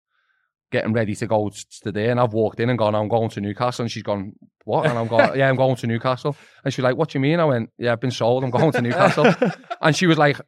[0.70, 2.10] getting ready to go t- to there.
[2.10, 3.84] And I've walked in and gone, I'm going to Newcastle.
[3.84, 4.32] And she's gone,
[4.64, 4.86] what?
[4.86, 6.36] And I'm going, yeah, I'm going to Newcastle.
[6.64, 7.40] And she's like, what do you mean?
[7.40, 8.44] I went, yeah, I've been sold.
[8.44, 9.32] I'm going to Newcastle.
[9.80, 10.38] and she was like,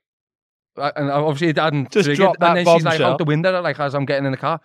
[0.77, 2.17] uh, and obviously it hadn't Just triggered.
[2.25, 3.13] drop that And then she's like bombshell.
[3.13, 4.61] out the window, like as I'm getting in the car.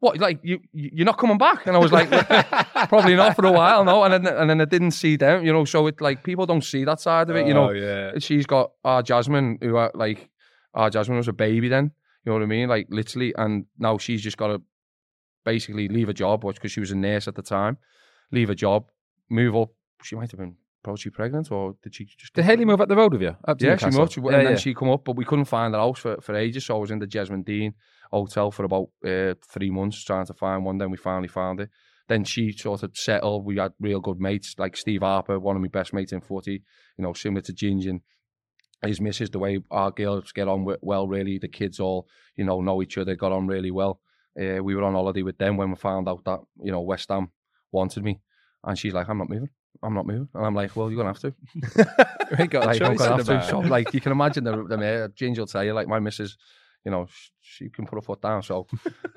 [0.00, 1.66] What, like you, you- you're not coming back?
[1.66, 2.08] And I was like,
[2.88, 4.02] probably not for a while, no.
[4.02, 5.64] And then, and then I didn't see them, you know.
[5.64, 8.12] So it like people don't see that side of it, you know Oh, yeah.
[8.18, 10.30] she's got our Jasmine, who are like
[10.74, 11.92] our Jasmine was a baby then.
[12.24, 12.68] You know what I mean?
[12.68, 14.62] Like literally, and now she's just got to
[15.44, 17.78] basically leave a job, which because she was a nurse at the time,
[18.30, 18.90] leave a job,
[19.28, 19.70] move up.
[20.02, 22.32] She might have been probably pregnant, or did she just?
[22.34, 23.36] Did Haley move up the road with you?
[23.46, 24.00] Up to Yeah, she Newcastle?
[24.00, 24.56] moved, she- and Yeah, then yeah.
[24.58, 26.64] she come up, but we couldn't find her house for, for ages.
[26.66, 27.74] So I was in the Jesmond Dene
[28.10, 30.78] hotel for about uh, three months trying to find one.
[30.78, 31.70] Then we finally found it.
[32.08, 33.44] Then she sort of settled.
[33.44, 36.62] We had real good mates like Steve Harper, one of my best mates in footy.
[36.98, 37.90] You know, similar to Ginger.
[37.90, 38.00] and
[38.82, 42.60] His missus, the way our girls get on well, really, the kids all you know
[42.60, 44.00] know each other, got on really well.
[44.40, 47.08] Uh, we were on holiday with them when we found out that you know West
[47.10, 47.30] Ham
[47.70, 48.20] wanted me,
[48.64, 49.50] and she's like, "I'm not moving."
[49.82, 50.28] I'm not moving.
[50.34, 52.46] And I'm like, well, you're going to have to.
[52.46, 53.42] Got like, I'm gonna have to.
[53.48, 56.36] So, like, you can imagine the, the mayor, Ginger will tell you, like, my missus,
[56.84, 58.66] you know, sh- she can put her foot down, so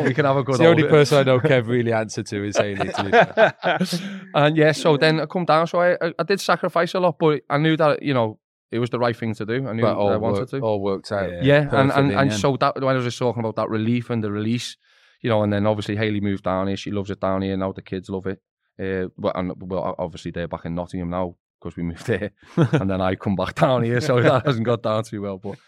[0.00, 2.44] we can have a good It's the only person I know Kev really answered to
[2.44, 2.88] is Haley.
[2.88, 5.66] To and yeah, so then I come down.
[5.66, 8.38] So I, I, I did sacrifice a lot, but I knew that, you know,
[8.70, 9.66] it was the right thing to do.
[9.68, 10.60] I knew that all, I wanted worked, to.
[10.60, 11.42] all worked out.
[11.42, 14.22] Yeah, and, and, and so that when I was just talking about that relief and
[14.22, 14.76] the release,
[15.22, 16.76] you know, and then obviously Haley moved down here.
[16.76, 17.72] She loves it down here now.
[17.72, 18.40] The kids love it.
[18.80, 22.88] Uh, but and well, obviously they're back in Nottingham now because we moved there, and
[22.88, 25.38] then I come back down here, so that hasn't got down too well.
[25.38, 25.58] But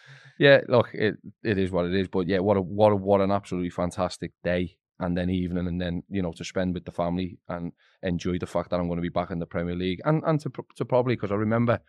[0.41, 2.09] yeah, look, it it is what it is.
[2.09, 5.79] But yeah, what a what a what an absolutely fantastic day and then evening, and
[5.79, 7.73] then you know to spend with the family and
[8.03, 10.41] enjoy the fact that I'm going to be back in the Premier League, and and
[10.41, 11.81] to to probably because I remember,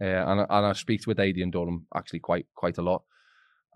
[0.00, 3.02] uh, and and I speak with Adrian Durham actually quite quite a lot.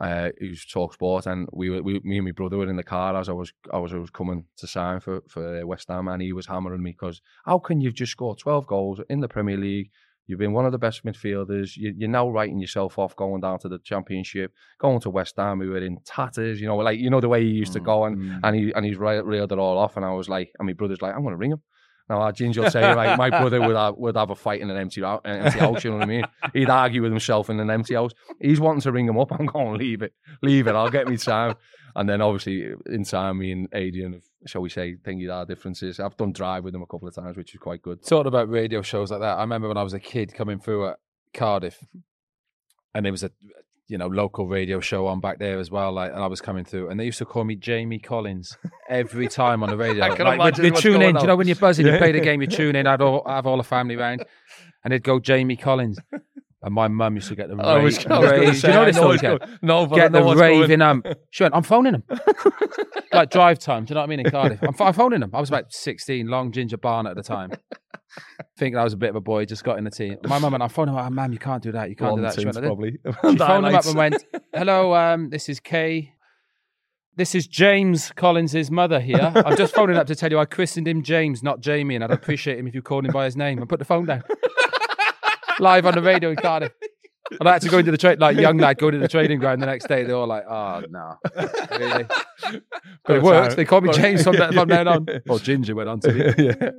[0.01, 3.15] Uh, who's talkSPORT, and we were, we, me and my brother were in the car
[3.15, 6.23] as I was, I was, I was coming to sign for for West Ham, and
[6.23, 9.59] he was hammering me because how can you just score twelve goals in the Premier
[9.59, 9.91] League?
[10.31, 11.77] You've been one of the best midfielders.
[11.77, 15.61] You, you're now writing yourself off going down to the Championship, going to West Ham,
[15.61, 16.61] who were in tatters.
[16.61, 18.41] You know, like you know the way he used to mm, go, and mm.
[18.45, 19.97] and he and he's re- reeled it all off.
[19.97, 21.63] And I was like, and my brother's like, I'm going to ring him.
[22.09, 24.69] Now, our Ginger will say, like, my brother would have, would have a fight in
[24.69, 26.25] an empty, an empty house, you know what I mean?
[26.53, 28.11] He'd argue with himself in an empty house.
[28.41, 29.31] He's wanting to ring him up.
[29.39, 30.13] I'm going, to leave it,
[30.43, 30.75] leave it.
[30.75, 31.55] I'll get me time.
[31.97, 35.45] And then, obviously, uh, in time, me and Adrian, have, shall we say, thingy our
[35.45, 36.01] differences.
[36.01, 38.05] I've done drive with him a couple of times, which is quite good.
[38.05, 40.89] talking about radio shows like that, I remember when I was a kid coming through
[40.89, 40.97] at
[41.35, 41.85] Cardiff,
[42.95, 43.31] and there was a
[43.91, 45.93] you know local radio show on back there as well.
[45.93, 48.57] Like, and I was coming through, and they used to call me Jamie Collins
[48.89, 50.05] every time on the radio.
[50.13, 51.15] I can like, imagine we'd, we'd tune in.
[51.17, 52.87] Do you know when you're buzzing, you play the game, you tune in.
[52.87, 54.25] I'd all, have all the family round,
[54.85, 55.99] and they'd go Jamie Collins.
[56.63, 58.05] And my mum used to get the I was.
[58.07, 60.03] I was going to say, do you know I this know what's No, but I
[60.03, 62.03] get the raving um she went i'm phoning him
[63.13, 64.63] like drive time do you know what i mean in cardiff?
[64.63, 67.53] I'm, I'm phoning him i was about 16 long ginger barnet at the time.
[68.59, 70.19] Thinking i was a bit of a boy just got in the team.
[70.25, 72.23] My mum and i'm phoning him oh, ma'am you can't do that you can't do
[72.23, 72.35] that.
[72.35, 72.99] She, went, probably.
[73.05, 76.15] she phoned him up and went hello um this is kay.
[77.17, 79.33] This is James Collins' mother here.
[79.35, 82.13] I'm just phoning up to tell you I christened him James, not Jamie, and I'd
[82.13, 83.59] appreciate him if you called him by his name.
[83.59, 84.23] And put the phone down.
[85.61, 86.73] Live on the radio in Cardiff.
[87.39, 89.39] And I had to go into the trade, like young lad going to the training
[89.39, 90.03] ground the next day.
[90.03, 91.15] They're all like, "Oh no,
[91.79, 92.07] really?"
[93.05, 93.55] But it works.
[93.55, 95.07] They call me James from, from then on.
[95.29, 96.43] Or Ginger went on to be.
[96.45, 96.71] yeah.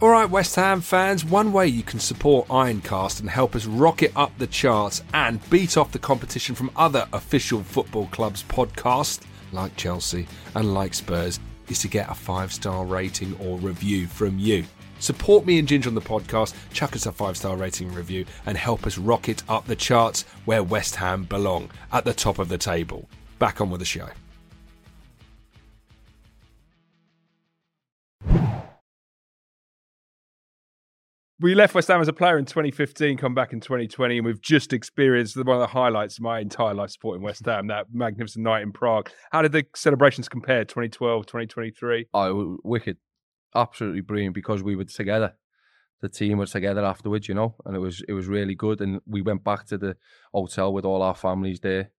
[0.00, 4.10] All right, West Ham fans, one way you can support Ironcast and help us rocket
[4.16, 9.20] up the charts and beat off the competition from other official football clubs' podcasts
[9.52, 10.26] like Chelsea
[10.56, 14.64] and like Spurs is to get a five star rating or review from you.
[15.02, 18.24] Support me and Ginger on the podcast, chuck us a five star rating and review,
[18.46, 22.48] and help us rocket up the charts where West Ham belong, at the top of
[22.48, 23.08] the table.
[23.40, 24.10] Back on with the show.
[31.40, 34.40] We left West Ham as a player in 2015, come back in 2020, and we've
[34.40, 38.44] just experienced one of the highlights of my entire life supporting West Ham, that magnificent
[38.44, 39.10] night in Prague.
[39.32, 42.06] How did the celebrations compare 2012, 2023?
[42.14, 42.98] Oh, wicked,
[43.54, 45.34] absolutely brilliant because we were together.
[46.00, 48.80] The team was together afterwards, you know, and it was it was really good.
[48.80, 49.96] And we went back to the
[50.32, 51.90] hotel with all our families there,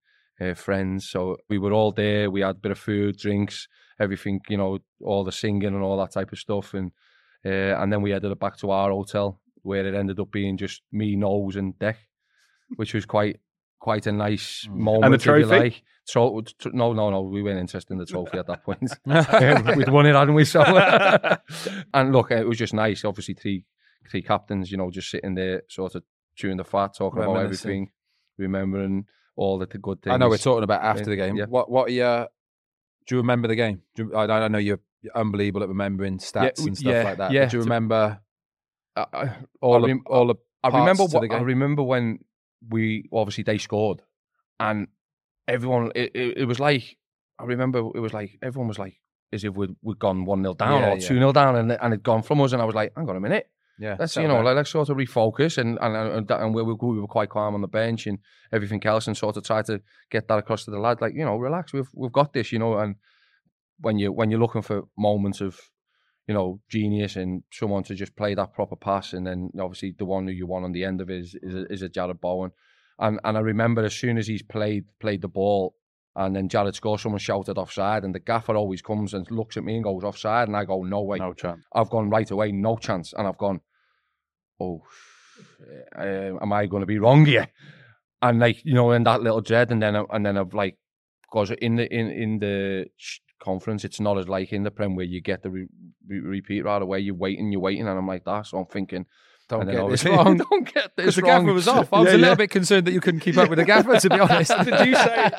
[0.42, 1.10] uh, friends.
[1.10, 2.30] So we were all there.
[2.30, 3.68] We had a bit of food, drinks,
[4.00, 6.74] everything, you know, all the singing and all that type of stuff.
[6.74, 6.92] And
[7.46, 10.82] uh, and then we headed back to our hotel where it ended up being just
[10.92, 11.96] me, Nobes, and Dec,
[12.76, 13.40] which was quite
[13.84, 15.04] quite a nice moment.
[15.06, 15.46] And the trophy?
[15.46, 15.84] like.
[16.08, 17.22] Tro- tr- no, no, no.
[17.22, 18.92] We weren't interested in the trophy at that point.
[19.06, 20.46] Um, We'd won it, hadn't we?
[20.46, 20.62] So,
[21.94, 23.06] and look, it was just nice.
[23.06, 23.66] Obviously, three
[24.10, 26.04] three captains, you know, just sitting there, sort of
[26.36, 27.90] chewing the fat, talking about everything,
[28.38, 30.14] remembering all the good things.
[30.14, 31.36] I know we're talking about after Yeah, the game.
[31.38, 31.46] yeah.
[31.46, 32.28] What what are you,
[33.08, 33.82] do you remember the game?
[33.96, 34.80] Do you, I, I know you're,
[35.16, 37.32] unbelievable at remembering stats we- and stuff yeah, like that.
[37.32, 37.46] yeah.
[37.46, 38.20] do you remember
[38.96, 42.20] I, I, all I the rem- all the I remember what, I remember when
[42.70, 44.02] we obviously they scored,
[44.60, 44.88] and
[45.48, 46.98] everyone it, it, it was like
[47.40, 49.00] I remember it was like everyone was like
[49.32, 51.08] as if we'd, we'd gone one 0 down Yeah, or yeah.
[51.08, 53.16] two 0 down, and and it'd gone from us, and I was like, hang on
[53.16, 53.50] a minute,
[53.80, 56.76] yeah, let's you know like, let's sort of refocus, and and and, and we, were,
[56.76, 58.20] we were quite calm on the bench and
[58.52, 61.26] everything else, and sort of try to get that across to the lad, like you
[61.26, 62.96] know, relax, we've we've got this, you know, and
[63.80, 65.60] when you when you're looking for moments of
[66.28, 69.14] you know, genius and someone to just play that proper pass.
[69.14, 71.56] And then obviously the one who you want on the end of it is is
[71.56, 72.52] a, is a Jarrod Bowen.
[73.00, 75.76] And and I remember as soon as he's played played the ball
[76.16, 79.64] and then Jarrod scores, someone shouted offside, and the gaffer always comes and looks at
[79.64, 81.18] me and goes offside, and I go no way.
[81.18, 81.66] no chance.
[81.74, 83.62] I've gone right away, no chance, and I've gone,
[84.60, 84.84] oh,
[85.98, 87.48] uh, am I going to be wrong here?
[88.22, 90.78] And like you know, in that little dread, and then and then I've like,
[91.24, 92.86] because in the in in the
[93.44, 95.68] conference, it's not as like in the prem where you get the re-
[96.08, 97.00] re- repeat right away.
[97.00, 98.48] You're waiting, you're waiting, and I'm like that.
[98.48, 99.06] So I'm thinking,
[99.66, 100.38] Don't get this wrong.
[100.38, 101.92] don't get Because this the gaffer was off.
[101.94, 102.36] I was Yeah, a little yeah.
[102.36, 104.52] bit concerned that you couldn't keep up with the gaffer, to be honest.
[104.66, 105.32] Did you say?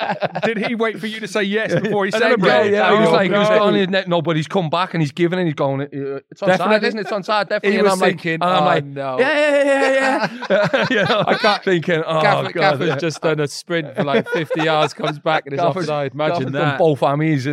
[0.43, 2.73] Did he wait for you to say yes before he And then, celebrated?
[2.73, 3.63] yeah, yeah, he was Oh, like, he was no.
[3.63, 5.85] on his net, nobody's come back, and he's giving and he's going, uh,
[6.31, 6.87] it's on side, Definitely.
[6.87, 7.01] isn't it?
[7.01, 7.79] It's on side, definitely.
[7.79, 9.19] And I'm like, thinking, and I'm oh, like, no.
[9.19, 10.87] yeah, yeah, yeah, yeah.
[10.89, 12.61] you know, I can't- thinking, oh, Gaffer, God.
[12.79, 12.97] Gaffer's yeah.
[12.97, 16.13] just done a sprint for like 50 yards, comes back and is Gaffer's- offside.
[16.13, 16.77] Imagine Gaffer's that.
[16.79, 17.47] both armies.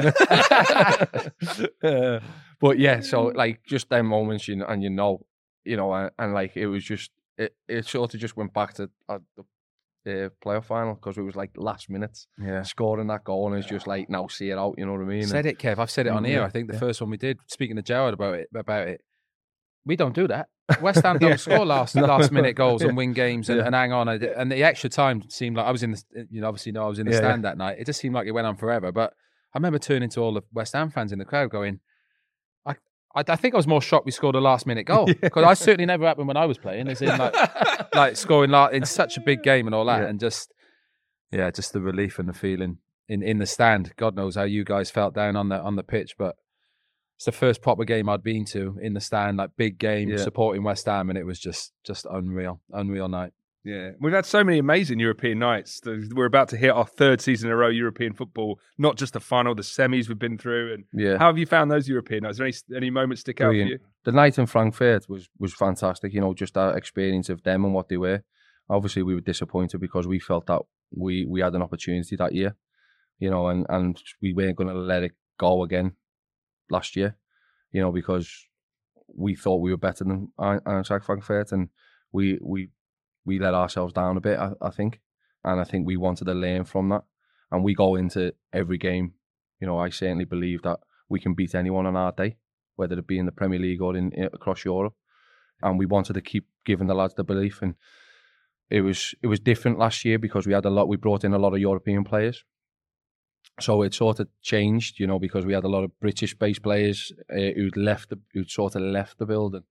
[2.61, 5.21] but yeah, so like just them moments, you know, and you know,
[5.65, 8.75] you know, and, and like it was just it, it sort of just went back
[8.75, 9.19] to uh,
[10.05, 12.63] the uh, playoff final because it was like last minutes Yeah.
[12.63, 14.75] scoring that goal and it's just like now see it out.
[14.77, 15.27] You know what I mean?
[15.27, 15.79] Said it, Kev.
[15.79, 16.39] I've said it on Mm, here.
[16.41, 16.81] yeah, I think the yeah.
[16.81, 19.01] first one we did, speaking to Jarrod about it, about it.
[19.85, 20.49] We don't do that.
[20.81, 21.37] West Ham don't Yeah.
[21.37, 22.03] score last No.
[22.07, 22.89] last minute goals Yeah.
[22.89, 23.67] and win games and, Yeah.
[23.67, 24.09] and hang on.
[24.09, 26.89] And the extra time seemed like I was in the you know obviously know I
[26.89, 27.29] was in the Yeah, yeah.
[27.31, 27.77] stand that night.
[27.79, 28.91] It just seemed like it went on forever.
[28.93, 29.13] But
[29.55, 31.81] I remember turning to all the West Ham fans in the crowd going,
[33.15, 35.55] I I, think I was more shocked we scored a last minute goal because I
[35.55, 36.89] certainly never happened when I was playing.
[36.89, 40.09] As in like like scoring la- in such a big game and all that, Yeah.
[40.09, 40.53] and just
[41.31, 43.93] yeah, just the relief and the feeling in, in the stand.
[43.97, 46.37] God knows how you guys felt down on the on the pitch, but
[47.17, 50.17] it's the first proper game I'd been to in the stand, like big game Yeah.
[50.19, 53.33] supporting West Ham, and it was just just unreal, unreal night.
[53.65, 55.81] Yeah, we've had so many amazing European nights.
[55.85, 58.59] We're about to hit our third season in a row European football.
[58.77, 60.75] Not just the final, the semis we've been through.
[60.75, 61.17] And yeah.
[61.17, 62.41] how have you found those European nights?
[62.41, 63.79] Any any moments stick out for you?
[64.05, 66.13] the night in Frankfurt was was fantastic.
[66.13, 68.23] You know, just that experience of them and what they were.
[68.69, 72.57] Obviously, we were disappointed because we felt that we we had an opportunity that year.
[73.19, 75.93] You know, and and we weren't going to let it go again
[76.69, 77.17] last year.
[77.71, 78.29] You know, because
[79.15, 81.69] we thought we were better than Ein- Eintracht Frankfurt, and
[82.11, 82.71] we we
[83.25, 84.39] we let ourselves down a bit.
[84.39, 85.01] I, I think,
[85.45, 87.03] and I think we wanted to learn from that,
[87.51, 89.15] and we go into every game.
[89.61, 92.37] You know, I certainly believe that we can beat anyone on our day
[92.77, 94.95] whether it be in the Premier League or in, across Europe.
[95.63, 97.63] And we wanted to keep giving the lads the belief.
[97.63, 97.75] And
[98.71, 100.89] it was it was different last year because we had a lot.
[100.89, 102.45] We brought in a lot of European players,
[103.61, 107.13] so it sort of changed, you know, because we had a lot of British-based players
[107.31, 109.65] uh, who'd left, the, who'd sort of left the building,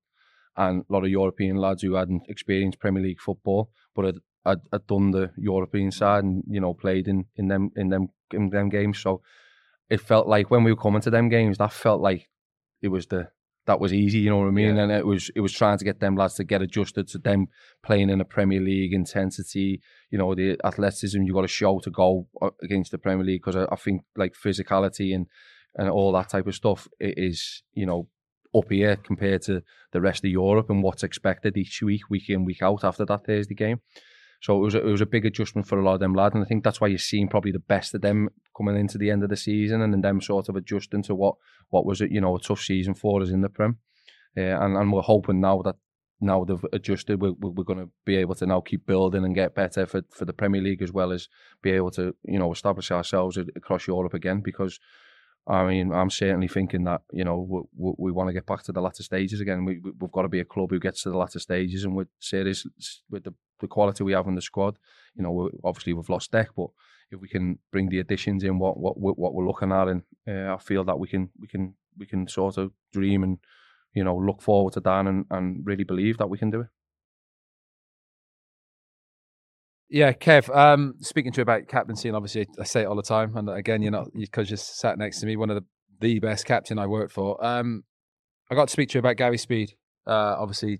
[0.57, 4.59] and a lot of European lads who hadn't experienced Premier League football, but had, had,
[4.71, 8.49] had done the European side and you know played in in them in them in
[8.49, 8.99] them games.
[8.99, 9.21] So
[9.89, 12.29] it felt like when we were coming to them games, that felt like
[12.81, 13.29] it was the
[13.67, 14.75] that was easy, you know what I mean?
[14.75, 14.83] Yeah.
[14.83, 17.47] And it was it was trying to get them lads to get adjusted to them
[17.83, 21.91] playing in a Premier League intensity, you know, the athleticism you got to show to
[21.91, 25.27] go uh, against the Premier League because I, I think like physicality and
[25.75, 28.07] and all that type of stuff is you know
[28.55, 29.61] up here compared to
[29.91, 33.25] the rest of Europe and what's expected each week, week in, week out after that
[33.25, 33.79] Thursday game.
[34.41, 36.33] So it was a, it was a big adjustment for a lot of them lads,
[36.33, 39.11] and I think that's why you're seeing probably the best of them coming into the
[39.11, 41.35] end of the season, and then them sort of adjusting to what
[41.69, 43.77] what was it, you know, a tough season for us in the Prem,
[44.35, 45.75] uh, and and we're hoping now that
[46.19, 49.53] now they've adjusted, we're, we're going to be able to now keep building and get
[49.53, 51.29] better for for the Premier League as well as
[51.61, 54.79] be able to you know establish ourselves across Europe again because.
[55.47, 58.71] I mean, I'm certainly thinking that you know we, we, want to get back to
[58.71, 59.65] the latter stages again.
[59.65, 61.95] We, we- we've got to be a club who gets to the latter stages, and
[61.95, 62.65] with serious
[63.09, 64.77] with the, the quality we have in the squad,
[65.15, 66.67] you know, obviously we've lost Dec, but
[67.11, 70.53] if we can bring the additions in, what what what we're looking at, and uh,
[70.53, 73.39] I feel that we can we can we can sort of dream and
[73.93, 76.67] you know look forward to that and, and really believe that we can do it.
[79.91, 80.55] Yeah, Kev.
[80.55, 83.49] Um, speaking to you about captaincy, and obviously I say it all the time, and
[83.49, 85.65] again, you're not because you're sat next to me, one of the
[85.99, 87.43] the best captain I worked for.
[87.45, 87.83] Um,
[88.49, 89.73] I got to speak to you about Gary Speed.
[90.07, 90.79] Uh, obviously,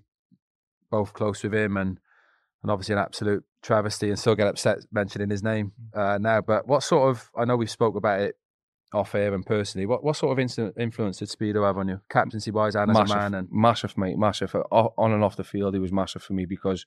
[0.90, 2.00] both close with him, and
[2.62, 6.40] and obviously an absolute travesty, and still get upset mentioning his name uh, now.
[6.40, 7.30] But what sort of?
[7.36, 8.36] I know we spoke about it
[8.94, 9.84] off air and personally.
[9.84, 13.16] What what sort of influence did Speedo have on you, captaincy wise, and as massive,
[13.16, 13.34] a man?
[13.34, 14.56] And massive, mate, massive.
[14.70, 16.86] On and off the field, he was massive for me because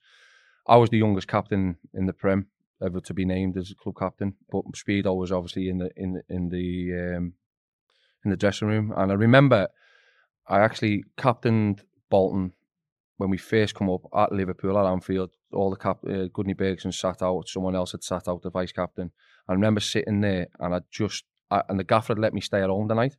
[0.68, 2.48] I was the youngest captain in the Prem
[2.84, 4.36] ever to be named as a club captain.
[4.52, 7.34] But Speedo was obviously in the in in the um,
[8.24, 9.68] in the dressing room, and I remember
[10.48, 12.54] I actually captained Bolton
[13.18, 15.32] when we first come up at Liverpool at Anfield.
[15.54, 17.48] All the cap, uh, Gudni Bergsson sat out.
[17.48, 19.12] Someone else had sat out the vice captain.
[19.48, 22.62] I remember sitting there, and I just I, and the gaffer had let me stay
[22.62, 23.16] at home the night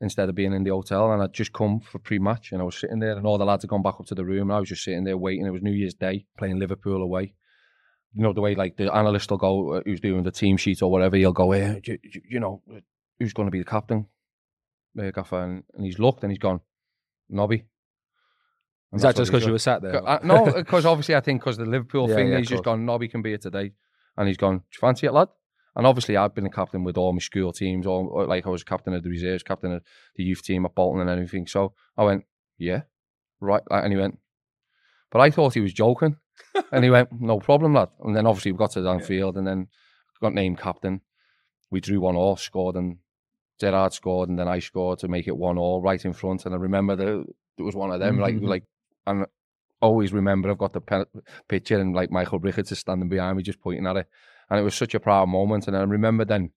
[0.00, 1.12] instead of being in the hotel.
[1.12, 3.62] And I'd just come for pre-match, and I was sitting there, and all the lads
[3.62, 5.46] had gone back up to the room, and I was just sitting there waiting.
[5.46, 7.34] It was New Year's Day, playing Liverpool away.
[8.12, 10.82] You know the way like the analyst will go, uh, who's doing the team sheet
[10.82, 11.16] or whatever.
[11.16, 12.60] He'll go, "Hey, you, you- know,
[13.18, 14.06] who's going to be the captain?"
[14.98, 16.60] Uh, gaffer, and, and he's looked and he's gone,
[17.28, 17.64] Nobby.
[18.90, 20.04] And is that just because you were sat there?
[20.04, 22.84] Uh, no, because obviously I think because the Liverpool Yeah, thing, yeah, he's just gone,
[22.84, 23.70] Nobby can be here today.
[24.16, 25.28] And he's gone, do you fancy it, lad?
[25.76, 28.64] And obviously I've been a captain with all my school teams, or, like I was
[28.64, 29.82] captain of the reserves, captain of
[30.16, 31.46] the youth team at Bolton and everything.
[31.46, 32.24] So I went,
[32.58, 32.82] yeah,
[33.40, 33.62] right.
[33.70, 34.18] And he went,
[35.10, 36.16] but I thought he was joking.
[36.72, 37.88] and he went, no problem, lad.
[38.02, 39.68] And then obviously we got to Anfield and then
[40.20, 41.00] got named captain.
[41.70, 42.98] We drew one all, scored, and
[43.60, 46.46] Gerrard scored, and then I scored to make it one all right in front.
[46.46, 47.24] And I remember that
[47.58, 48.48] it was one of them, like, Mhm.
[48.48, 48.64] like,
[49.06, 49.26] and
[49.80, 51.04] always remember I've got the pen,
[51.48, 54.08] picture and like Michael Ricketts is standing behind me just pointing at it.
[54.50, 55.68] And it was such a proud moment.
[55.68, 56.50] And I remember then,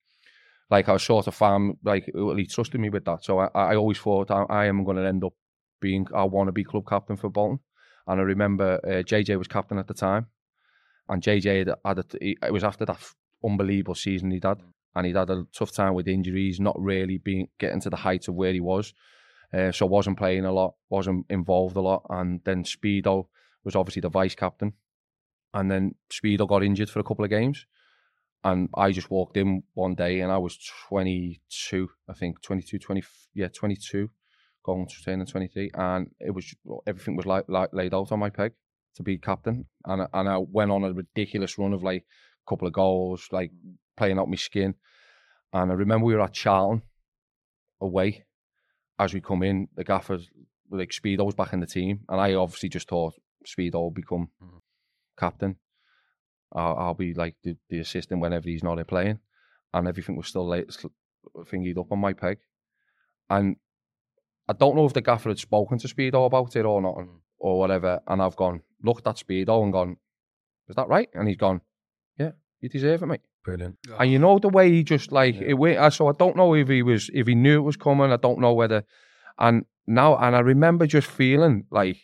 [0.69, 3.23] like, I was sort of fan, like, he trusted me with that.
[3.23, 5.33] So I, I always thought I, I am going to end up
[5.79, 7.59] being, I want to be club captain for Bolton.
[8.07, 10.27] And I remember uh, JJ was captain at the time.
[11.07, 12.99] And JJ had, had a, he, it was after that
[13.43, 14.61] unbelievable season he'd had.
[14.95, 18.27] And he'd had a tough time with injuries, not really being getting to the heights
[18.27, 18.93] of where he was.
[19.53, 22.05] Uh, so wasn't playing a lot, wasn't involved a lot.
[22.09, 23.27] And then Speedo
[23.63, 24.73] was obviously the vice captain.
[25.53, 27.65] And then Speedo got injured for a couple of games.
[28.43, 33.03] And I just walked in one day and I was 22, I think, 22, 20,
[33.33, 34.09] yeah, 22,
[34.65, 35.71] going to turning 23.
[35.73, 36.53] And it was,
[36.85, 38.51] everything was like, like laid out on my peg
[38.95, 39.65] to be captain.
[39.85, 42.05] And, I- and I went on a ridiculous run of like
[42.45, 43.51] a couple of goals, like
[43.95, 44.75] playing out my skin.
[45.53, 46.81] And I remember we were at Charlton
[47.79, 48.25] away.
[48.99, 50.29] As we come in, the gaffers,
[50.69, 52.01] like Speedo's back in the team.
[52.09, 53.13] And I obviously just thought
[53.47, 54.57] Speedo will become mm-hmm.
[55.17, 55.57] captain.
[56.53, 59.19] I'll, I'll be like the, the assistant whenever he's not playing.
[59.73, 60.69] And everything was still late,
[61.51, 62.37] thingied up on my peg.
[63.29, 63.55] And
[64.47, 67.07] I don't know if the gaffer had spoken to Speedo about it or not, mm.
[67.39, 67.99] or whatever.
[68.07, 69.97] And I've gone, looked at Speedo and gone,
[70.67, 71.09] is that right?
[71.13, 71.61] And he's gone,
[72.17, 73.21] yeah, you deserve it, mate.
[73.43, 73.77] Brilliant.
[73.99, 74.21] And you ah.
[74.21, 75.93] know the way he just like it went.
[75.93, 78.11] So I don't know if he was if he knew it was coming.
[78.11, 78.85] I don't know whether.
[79.37, 81.97] And now and I remember just feeling like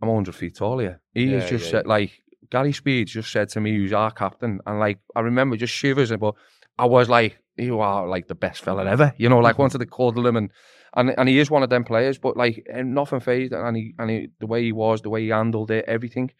[0.00, 1.00] I'm 100 feet tall here.
[1.14, 2.21] He Yeah, has just yeah, like
[2.52, 6.12] Gary Speed just said to me, "Who's our captain?" And like I remember just shivers.
[6.24, 6.34] But
[6.78, 9.86] I was like, "You are like the best fella ever." You know, like wanted to
[9.86, 10.50] cuddle him and.
[10.94, 14.10] And, and he is one of them players, but like nothing fazed, and he and
[14.10, 16.30] he, the way he was, the way he handled it, everything,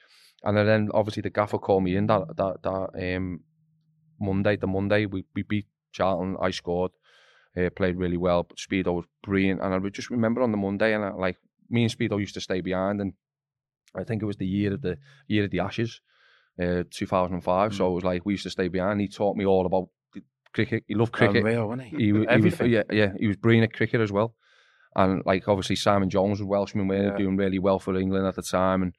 [0.44, 3.40] And then obviously the gaffer called me in that that that um,
[4.20, 4.56] Monday.
[4.56, 6.36] The Monday we, we beat Charlton.
[6.38, 6.92] I scored,
[7.56, 8.42] uh, played really well.
[8.42, 11.38] But Speedo was brilliant, and I would just remember on the Monday, and I, like
[11.70, 13.14] me and Speedo used to stay behind, and
[13.95, 16.01] I think it was the year of the year of the Ashes,
[16.61, 17.74] uh, 2005.
[17.74, 19.01] So it was like we used to stay behind.
[19.01, 19.88] He taught me all about
[20.55, 20.84] cricket.
[20.86, 21.36] He loved cricket.
[21.38, 21.97] Unreal, wasn't he?
[21.97, 22.70] He, he was, Everything.
[22.70, 24.34] yeah, yeah, he was brilliant at cricket as well.
[24.95, 27.16] And like obviously Simon Jones was Welshman, we were Yeah.
[27.16, 28.82] doing really well for England at the time.
[28.82, 28.95] And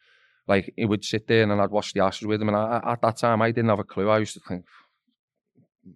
[0.47, 2.49] like he would sit there and I'd watch the Ashes with him.
[2.49, 4.09] And I, at that time, I didn't have a clue.
[4.09, 4.82] I used to think, "Oh,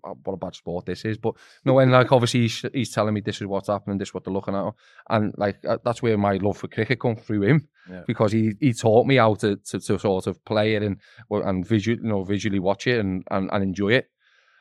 [0.01, 1.17] what a bad sport this is.
[1.17, 1.33] But
[1.65, 4.23] no, when like obviously he's, he's telling me this is what's happening, this is what
[4.23, 4.73] they're looking at,
[5.09, 8.03] and like uh, that's where my love for cricket come through him Yeah.
[8.07, 10.97] because he, he taught me how to, to, to sort of play it and
[11.31, 14.09] and visual you know visually watch it and, and, and enjoy it.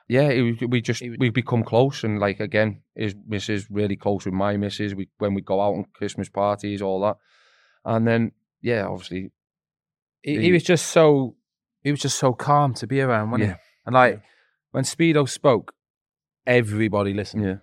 [0.08, 4.34] Yeah, it, we just we become close and like again, his missus really close with
[4.34, 4.94] my missus.
[4.94, 7.16] We when we go out on Christmas parties, all that,
[7.84, 8.30] and then
[8.62, 9.32] yeah, obviously
[10.22, 11.34] he, the- he was just so
[11.82, 13.54] he was just so calm to be around, wasn't Yeah.
[13.54, 13.60] he?
[13.86, 14.22] And like
[14.72, 15.72] when Speedo spoke,
[16.46, 17.44] everybody listened.
[17.44, 17.56] yeah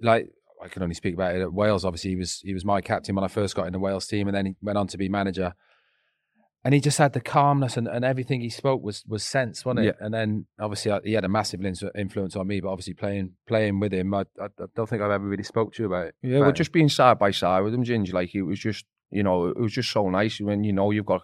[0.00, 0.30] Like
[0.62, 1.84] I can only speak about it at Wales.
[1.84, 4.28] Obviously, he was he was my captain when I first got in the Wales team,
[4.28, 5.54] and then he went on to be manager.
[6.66, 9.80] And he just had the calmness and, and everything he spoke was was sense, wasn't
[9.80, 9.96] it?
[10.00, 10.06] Yeah.
[10.06, 13.80] And then obviously I, he had a massive influence on me, but obviously playing playing
[13.80, 16.14] with him, I, I, I don't think I've ever really spoke to you about it.
[16.22, 18.14] Yeah, about we're just being side by side with him, Ginge.
[18.14, 21.04] Like it was just, you know, it was just so nice when you know you've
[21.04, 21.20] got,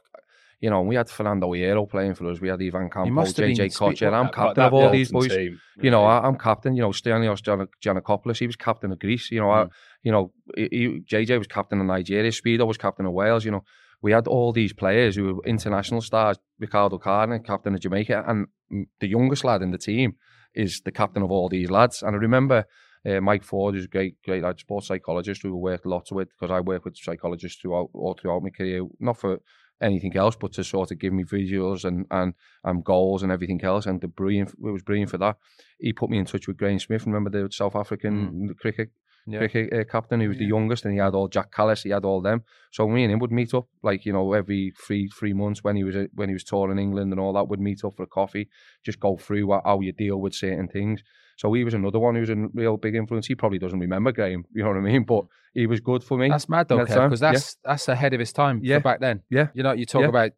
[0.61, 2.40] you know, we had Fernando Hierro playing for us.
[2.40, 4.12] We had Ivan Campo, must have been JJ Okocha.
[4.12, 5.28] I'm captain of all these boys.
[5.28, 5.58] team.
[5.80, 6.76] You know, I, I'm captain.
[6.76, 9.30] You know, Stelios Gian- Giannakopoulos, he was captain of Greece.
[9.30, 9.66] You know, I,
[10.02, 12.30] you know, he, he- JJ was captain of Nigeria.
[12.30, 13.44] Speedo was captain of Wales.
[13.44, 13.64] You know,
[14.02, 16.36] we had all these players who were international stars.
[16.58, 20.16] Ricardo Gardner, captain of Jamaica, and mm, the youngest lad in the team
[20.54, 22.02] is the captain of all these lads.
[22.02, 22.66] And I remember
[23.06, 26.28] uh, Mike Forde is a great, great lad, sports psychologist who we worked lots with
[26.28, 29.40] because I work with psychologists throughout all throughout my career, not for
[29.81, 33.62] anything else, but to sort of give me visuals and and and goals and everything
[33.64, 33.87] else.
[33.87, 35.37] And the brilliant, it was brilliant for that.
[35.78, 37.07] He put me in touch with Graeme Smith.
[37.07, 38.91] Remember the South African cricket
[39.26, 39.39] Yeah.
[39.41, 40.20] cricket uh, captain?
[40.20, 41.83] He was the youngest, and he had all Jacques Kallis.
[41.85, 42.43] He had all them.
[42.72, 45.76] So me and him would meet up, like you know, every three three months when
[45.76, 47.49] he was uh, when he was touring England and all that.
[47.49, 48.49] Would meet up for a coffee,
[48.85, 51.03] just go through what, how you deal with certain things.
[51.41, 53.26] So he was another one who was a real big influence.
[53.26, 55.05] He probably doesn't remember Graeme, you know what I mean?
[55.05, 55.24] But
[55.55, 56.28] he was good for me.
[56.28, 58.78] That's mad though, At the time, because that's that's ahead of his time Yeah.
[58.80, 59.22] back then.
[59.30, 59.47] Yeah.
[59.55, 60.09] You know, you talk Yeah.
[60.09, 60.32] about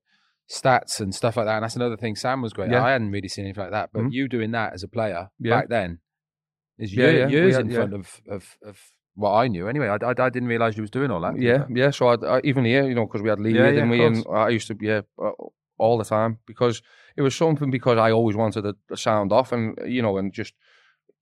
[0.48, 2.14] stats and stuff like that, and that's another thing.
[2.14, 2.70] Sam was great.
[2.70, 2.84] Yeah.
[2.84, 4.12] I hadn't really seen anything like that, but Mhm.
[4.12, 5.56] you doing that as a player Yeah.
[5.56, 5.98] back then
[6.78, 7.76] is Yeah, year- yeah, we years had- in yeah.
[7.78, 8.78] front of, of of
[9.14, 9.66] what I knew.
[9.68, 11.36] Anyway, I, I, I didn't realize you was doing all that.
[11.38, 11.90] Yeah, yeah.
[11.90, 14.04] So I, I, even here, you know, because we had Lee, Yeah, didn't yeah, we?
[14.04, 15.00] And I used to, yeah,
[15.78, 16.80] all the time because
[17.16, 20.54] it was something because I always wanted to sound off and you know and just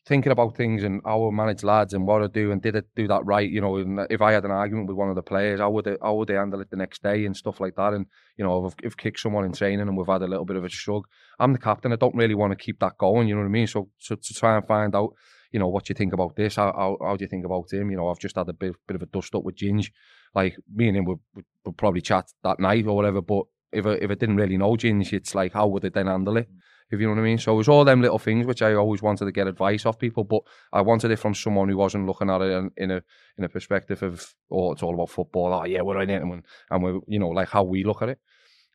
[0.07, 2.87] thinking about things and how I manage lads and what I do and did it
[2.97, 3.77] do that right, you know.
[3.77, 6.15] And if I had an argument with one of the players, how would they, how
[6.15, 7.93] would they handle it the next day and stuff like that.
[7.93, 10.57] And you know, if if kicked someone in training and we've had a little bit
[10.57, 11.05] of a shrug,
[11.39, 11.93] I'm the captain.
[11.93, 13.29] I don't really want to keep that going.
[13.29, 13.67] You know what I mean?
[13.67, 15.15] So so to try and find out.
[15.53, 16.55] You know what you think about this?
[16.55, 17.91] How, how how do you think about him?
[17.91, 19.91] You know, I've just had a bit bit of a dust up with Ginge.
[20.33, 23.21] Like me and him would, would, would probably chat that night or whatever.
[23.21, 26.07] But if I, if I didn't really know Ginge, it's like how would they then
[26.07, 26.49] handle it?
[26.91, 27.39] If you know what I mean.
[27.39, 29.99] So it was all them little things which I always wanted to get advice off
[29.99, 33.03] people, but I wanted it from someone who wasn't looking at it in, in a
[33.39, 35.53] in a perspective of oh it's all about football.
[35.53, 38.09] Oh yeah, we're in it and, and we're you know like how we look at
[38.11, 38.19] it.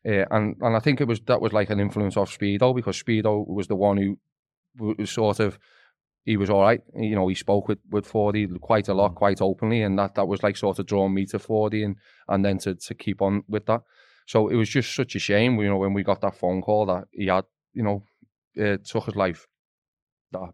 [0.06, 3.02] Uh, and and I think it was that was like an influence of Speedo because
[3.02, 4.18] Speedo was the one who
[4.78, 5.58] was sort of
[6.24, 6.82] he was all right.
[6.94, 10.26] You know, he spoke with with Fordy quite a lot, quite openly, and that that
[10.26, 11.96] was like sort of drawing me to Fordy and
[12.28, 13.82] and then to to keep on with that.
[14.26, 16.86] So it was just such a shame, you know, when we got that phone call
[16.86, 17.44] that he had,
[17.76, 17.98] you know,
[18.60, 19.46] uh, took his life.
[20.32, 20.50] That,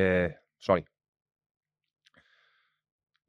[0.00, 0.28] uh,
[0.58, 0.84] sorry.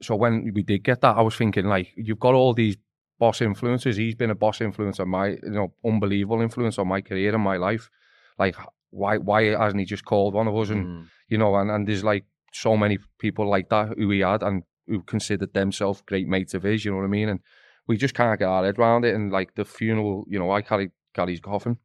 [0.01, 2.77] So when we did get that, I was thinking like, you've got all these
[3.19, 3.97] boss influences.
[3.97, 7.43] He's been a boss influence on my, you know, unbelievable influence on my career and
[7.43, 7.89] my life.
[8.37, 8.55] Like,
[8.91, 11.05] why why hasn't he just called one of us and Mm.
[11.27, 14.63] you know, and, and there's like so many people like that who he had and
[14.87, 17.29] who considered themselves great mates of his, you know what I mean?
[17.29, 17.39] And
[17.87, 19.15] we just can't get our head around it.
[19.15, 21.77] And like the funeral, you know, I carried Gary's coffin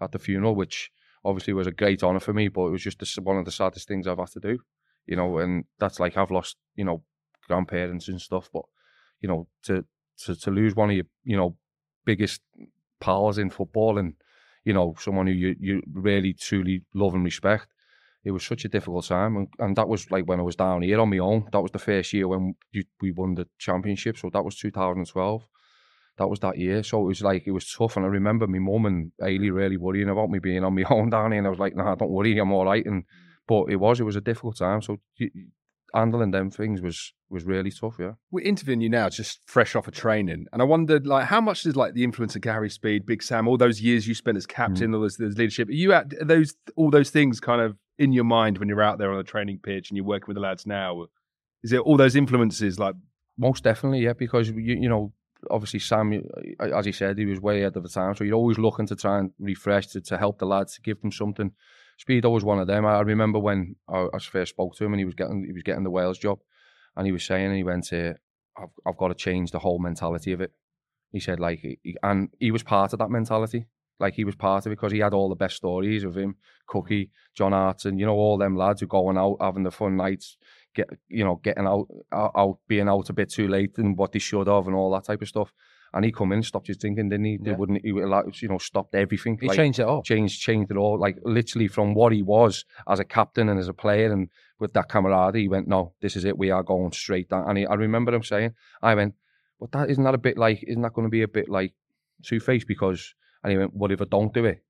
[0.00, 0.90] at the funeral, which
[1.24, 3.50] obviously was a great honour for me, but it was just the, one of the
[3.50, 4.58] saddest things I've had to do,
[5.06, 7.02] you know, and that's like I've lost, you know,
[7.46, 8.64] grandparents and stuff, but,
[9.20, 9.84] you know, to,
[10.24, 11.56] to, to lose one of your, you know,
[12.04, 12.42] biggest
[13.00, 14.14] pals in football and,
[14.64, 17.68] you know, someone who you, you really truly love and respect.
[18.24, 20.80] It was such a difficult time, and, and that was like when I was down
[20.80, 21.46] here on my own.
[21.52, 25.46] That was the first year when you, we won the championship, so that was 2012.
[26.16, 27.96] That was that year, so it was like it was tough.
[27.96, 31.10] And I remember my mum and Ailey really worrying about me being on my own
[31.10, 33.04] down here, and I was like, "Nah, don't worry, I'm all right." And
[33.48, 34.80] but it was, it was a difficult time.
[34.80, 34.98] So
[35.92, 37.96] handling them things was was really tough.
[37.98, 38.12] Yeah.
[38.30, 41.62] We're interviewing you now, just fresh off of training, and I wondered, like, how much
[41.62, 44.46] did like the influence of Gary Speed, Big Sam, all those years you spent as
[44.46, 44.94] captain, Mm.
[44.94, 48.24] all those, leadership, are you at are those all those things kind of in your
[48.24, 50.66] mind when you're out there on the training pitch and you're working with the lads
[50.66, 51.06] now?
[51.62, 52.94] Is it all those influences like
[53.36, 55.12] Most definitely, yeah, because you, you know,
[55.50, 56.22] obviously Sam,
[56.60, 58.96] as he said, he was way ahead of the time, so you're always looking to
[58.96, 61.52] try and refresh to, to help the lads to give them something.
[61.98, 62.84] Speedo was one of them.
[62.84, 65.52] I I remember when I, I first spoke to him and he was getting he
[65.52, 66.40] was getting the Wales job,
[66.96, 68.14] and he was saying, and he went, uh,
[68.56, 70.52] "I've I've got to change the whole mentality of it."
[71.12, 73.66] He said, like, he, and he was part of that mentality.
[74.00, 76.36] Like he was part of it because he had all the best stories of him,
[76.66, 80.36] Cookie, John Hartson, you know, all them lads who going out having the fun nights,
[80.74, 84.12] get you know getting out, out out being out a bit too late and what
[84.12, 85.52] they should have and all that type of stuff.
[85.92, 87.36] And he come in and stopped his thinking, didn't he?
[87.40, 87.56] They Yeah.
[87.56, 89.38] wouldn't he would like you know stopped everything.
[89.40, 90.02] He like, changed it all.
[90.02, 90.98] changed changed it all.
[90.98, 94.72] Like literally from what he was as a captain and as a player and with
[94.72, 97.48] that camaraderie, he went, No, this is it, we are going straight down.
[97.48, 99.14] And he, I remember him saying, I went,
[99.60, 101.74] But that isn't that a bit like isn't that gonna be a bit like
[102.24, 104.64] two faced because and he went, What if I don't do it?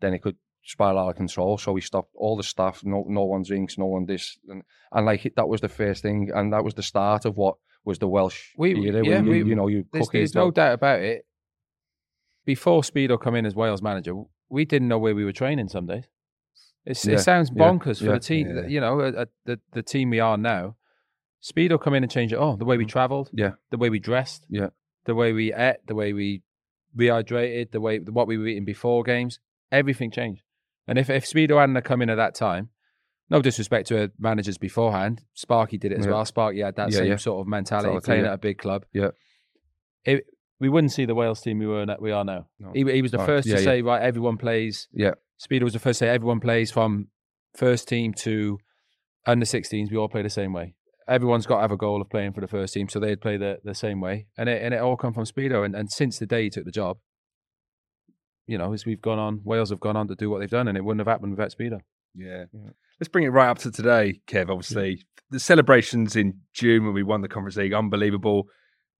[0.00, 1.58] Then it could spiral out of control.
[1.58, 4.62] So we stopped all the staff, no no one drinks, no one this and,
[4.92, 7.98] and like that was the first thing and that was the start of what was
[7.98, 11.00] the Welsh We- era yeah, you, we- you know you There's, there's no doubt about
[11.00, 11.26] it.
[12.44, 14.14] Before Speedo come in as Wales manager,
[14.50, 16.04] we didn't know where we were training some days.
[16.86, 18.64] Yeah, It sounds yeah, bonkers for yeah, the team.
[18.68, 19.10] You know,
[19.46, 20.76] the the team we are now.
[21.42, 22.36] Speedo come in and change it.
[22.36, 23.38] Oh, the way we travelled, Mm.
[23.38, 23.50] Yeah.
[23.70, 24.68] the way we dressed, Yeah.
[25.04, 26.42] the way we ate, the way we
[26.96, 29.40] rehydrated, the way what we were eating before games.
[29.72, 30.42] Everything changed.
[30.86, 32.70] And if if Speedo hadn't come in at that time,
[33.30, 36.12] no disrespect to managers beforehand, Sparky did it as Yeah.
[36.12, 36.24] well.
[36.24, 37.16] Sparky had that Yeah, same yeah.
[37.16, 38.84] sort of mentality, playing at a big club.
[38.92, 39.10] Yeah.
[40.04, 40.24] It,
[40.60, 42.46] we wouldn't see the Wales team we were we are now.
[42.58, 42.70] No.
[42.74, 43.26] He, he was the Right.
[43.26, 44.88] first to say, right, everyone plays.
[44.92, 45.14] Yeah.
[45.40, 47.08] Speedo was the first to say everyone plays from
[47.54, 48.58] first team to
[49.26, 49.90] under 16s.
[49.90, 50.74] We all play the same way.
[51.08, 53.36] Everyone's got to have a goal of playing for the first team, so they'd play
[53.36, 54.26] the, the same way.
[54.38, 55.64] And it and it all come from Speedo.
[55.64, 56.98] And, and since the day he took the job,
[58.46, 60.68] you know, as we've gone on, Wales have gone on to do what they've done,
[60.68, 61.80] and it wouldn't have happened without Speedo.
[62.14, 62.44] Yeah.
[63.00, 64.50] Let's bring it right up to today, Kev.
[64.50, 68.48] Obviously, the celebrations in June when we won the Conference League, unbelievable.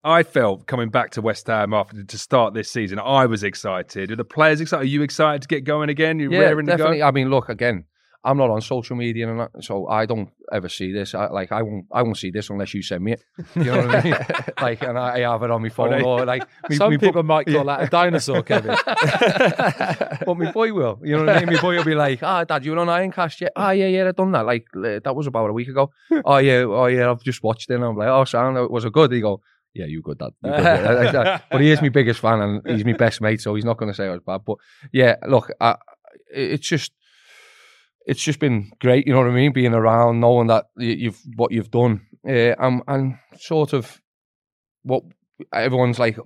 [0.03, 4.11] I felt coming back to West Ham after to start this season, I was excited.
[4.11, 4.83] Are the players excited?
[4.83, 6.19] Are you excited to get going again?
[6.19, 6.99] You're yeah, raring to definitely.
[6.99, 7.07] go?
[7.07, 7.85] I mean, look again.
[8.25, 11.15] I'm not on social media, and that, so I don't ever see this.
[11.15, 13.23] I, like I won't, I won't see this unless you send me it.
[13.55, 14.15] You know what I mean?
[14.63, 17.29] like, and I, have it on my phone, or like me- Some me people bu-
[17.29, 17.77] might call yeah.
[17.77, 18.77] that a dinosaur, Kevin.
[20.27, 21.01] but my boy will.
[21.03, 21.55] You know what I mean?
[21.55, 23.53] My boy will be like, "Ah, Dad, you were on Ironcast yet?
[23.57, 24.47] Ah, yeah, yeah, I've done that.
[24.47, 25.91] Like that was about a week ago.
[26.25, 27.75] oh yeah, oh yeah, I've just watched it.
[27.75, 29.13] And I'm like, oh, sound was it good?
[29.13, 29.43] He go,
[29.75, 30.31] yeah, you good, Dad.
[30.43, 33.55] You good, yeah." but he is my biggest fan and he's my best mate, so
[33.55, 34.41] he's not going to say I was bad.
[34.47, 34.57] But
[34.93, 35.77] yeah, look, I,
[36.33, 36.93] it's just.
[38.07, 39.53] It's just been great, you know what I mean.
[39.53, 44.01] Being around, knowing that you- you've what you've done, uh, and and sort of
[44.83, 45.03] what
[45.53, 46.19] everyone's like.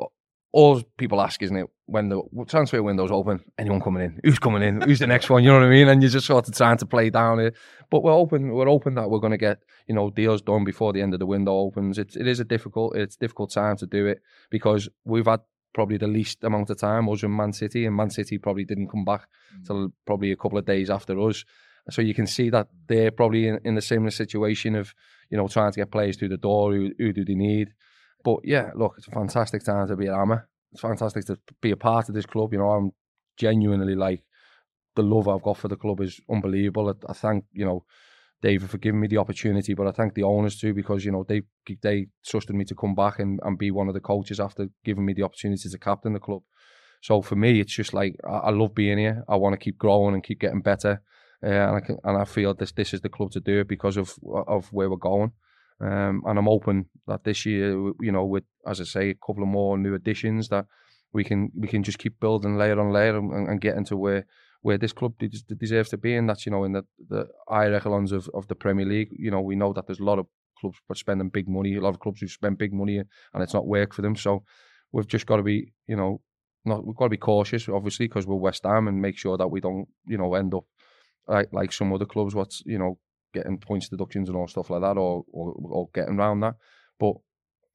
[0.51, 4.19] All people ask, isn't it, when the transfer window's open, anyone coming in?
[4.25, 4.81] Who's coming in?
[4.81, 5.45] Who's the next one?
[5.45, 5.89] You know what I mean?
[5.89, 7.55] And you're just sort of trying to play down it.
[7.91, 8.53] But we're open.
[8.55, 11.21] We're open that we're going to get you know deals done before the end of
[11.21, 11.99] the window opens.
[11.99, 14.21] It's it is a difficult it's difficult time to do it
[14.51, 15.41] because we've had
[15.75, 18.89] probably the least amount of time us and Man City, and Man City probably didn't
[18.89, 19.29] come back
[19.67, 21.45] till probably a couple of days after us.
[21.91, 24.95] So you can see that they're probably in, in the similar situation of
[25.31, 26.73] you know trying to get players through the door.
[26.73, 27.73] Who, who do they need?
[28.25, 30.49] But yeah, look, it's a fantastic time to be at Hammer.
[30.73, 32.53] It's fantastic to be a part of this club.
[32.53, 32.93] You know, I'm
[33.37, 34.23] genuinely like
[34.97, 36.89] the love I've got for the club is unbelievable.
[36.89, 37.85] I, I thank you know
[38.43, 41.25] David for giving me the opportunity, but I thank the owners too because you know
[41.27, 41.43] they
[41.83, 45.05] they trusted me to come back and, and be one of the coaches after giving
[45.05, 46.43] me the opportunity to captain the club.
[47.01, 49.25] So for me, it's just like I, I love being here.
[49.29, 51.03] I want to keep growing and keep getting better,
[51.43, 53.69] uh, and I can, and I feel this this is the club to do it
[53.69, 55.33] because of of where we're going.
[55.81, 57.71] Um, and I'm hoping that this year,
[58.01, 60.67] you know, with as I say, a couple of more new additions, that
[61.13, 64.27] we can we can just keep building layer on layer and, and get into where
[64.63, 67.73] where this club des- deserves to be, and that's you know in the the higher
[67.73, 69.11] echelons of, of the Premier League.
[69.17, 70.27] You know, we know that there's a lot of
[70.61, 73.67] clubs spending big money, a lot of clubs who spend big money, and it's not
[73.67, 74.17] work for them.
[74.17, 74.43] So
[74.93, 76.21] we've just got to be, you know,
[76.65, 79.49] not we've got to be cautious, obviously, because we're West Ham, and make sure that
[79.49, 80.65] we don't, you know, end up
[81.29, 82.99] like like some other clubs, what's you know,
[83.35, 86.55] getting points deductions and all stuff like that, or or, or getting around that.
[86.99, 87.15] But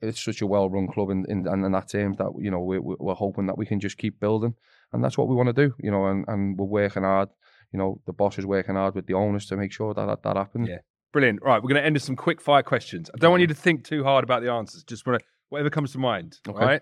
[0.02, 3.14] it's such a well-run club in in, in that terms that you know we're we're
[3.14, 4.56] hoping that we can just keep building,
[4.92, 7.30] and that's what we want to do, you know, and and we're working hard.
[7.72, 10.24] You know, the boss is working hard with the owners to make sure that that,
[10.24, 10.70] that happens.
[10.70, 10.80] Yeah.
[11.12, 11.42] Brilliant.
[11.42, 13.10] Right, we're going to end with some quick fire questions.
[13.14, 14.84] I don't want you to think too hard about the answers.
[14.84, 16.38] Just want to, whatever comes to mind.
[16.48, 16.60] Okay.
[16.60, 16.82] All right.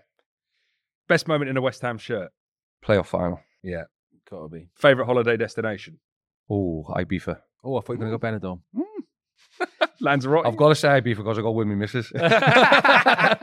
[1.08, 2.32] Best moment in a West Ham shirt.
[2.86, 3.42] Playoff final.
[3.62, 3.84] Yeah.
[4.30, 4.70] Gotta be.
[4.76, 6.00] Favorite holiday destination.
[6.52, 7.38] Oh, Ibiza.
[7.64, 8.60] Oh, I thought you were going to go Benidorm.
[10.02, 10.46] Lanzarote.
[10.46, 12.12] I've got to say Ibiza because I got with my missus.
[12.14, 13.38] if I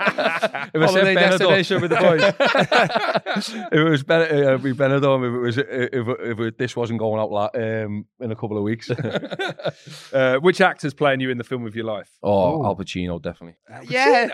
[0.75, 2.23] Holiday destination with the boys.
[3.73, 5.27] if it was Ben, uh, it'd be Benidorm.
[5.27, 8.59] If it was, if, if it, this wasn't going out la- um, in a couple
[8.59, 8.91] of weeks.
[10.13, 12.11] uh, which actor's playing you in the film of your life?
[12.23, 13.57] oh, Al Pacino, definitely.
[13.89, 14.31] Yeah.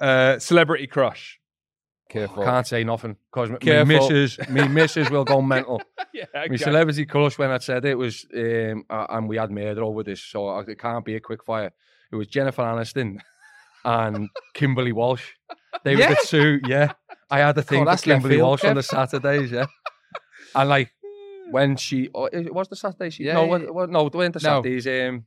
[0.00, 1.38] Uh, celebrity crush.
[2.12, 2.44] Careful.
[2.44, 3.86] Can't say nothing because my Careful.
[3.86, 5.80] missus, me missus will go mental.
[6.14, 6.26] Yeah.
[6.34, 10.20] My celebrity crush when I said it was, um, and we had murder over this,
[10.20, 11.72] so it can't be a quick fire.
[12.12, 13.18] It was Jennifer Aniston
[13.82, 15.24] and Kimberley Walsh.
[15.84, 16.92] They were the two, yeah.
[17.30, 19.64] I had a thing for that's Kimberley field, Walsh on the Saturdays, yeah.
[20.54, 20.92] And like
[21.50, 23.86] when she, oh, it was the Saturday she, Yeah, no, yeah, yeah.
[23.88, 24.60] no, it weren't the No.
[24.62, 24.86] Saturdays.
[24.86, 25.24] Um,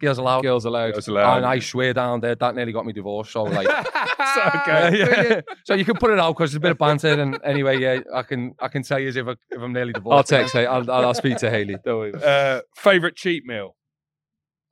[0.00, 0.42] Girls Aloud.
[0.42, 0.92] Girls Aloud.
[0.92, 1.36] Girls Aloud.
[1.38, 3.32] And I swear down there that nearly got me divorced.
[3.32, 3.66] So like,
[4.34, 4.98] So, okay.
[4.98, 5.40] yeah.
[5.64, 7.08] so you can put it out because there's a bit of banter.
[7.20, 10.32] And anyway, yeah, I can I can tell you if, I, if I'm nearly divorced.
[10.32, 10.52] I'll text.
[10.54, 11.76] Hey, I'll, I'll I'll speak to Haley.
[11.84, 12.12] Don't worry.
[12.22, 13.76] Uh, favorite cheat meal.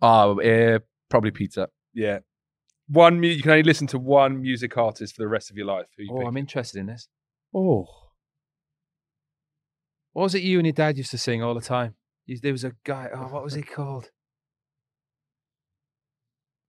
[0.00, 1.68] Oh, uh, probably pizza.
[1.94, 2.18] Yeah.
[2.88, 5.66] One mu- you can only listen to one music artist for the rest of your
[5.66, 5.86] life.
[5.96, 6.26] Who you Oh, pick?
[6.28, 7.08] I'm interested in this.
[7.54, 7.86] Oh,
[10.12, 11.94] what was it you and your dad used to sing all the time?
[12.42, 13.08] There was a guy.
[13.14, 14.10] Oh, what was he called?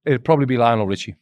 [0.05, 1.15] It'd probably be Lionel Richie.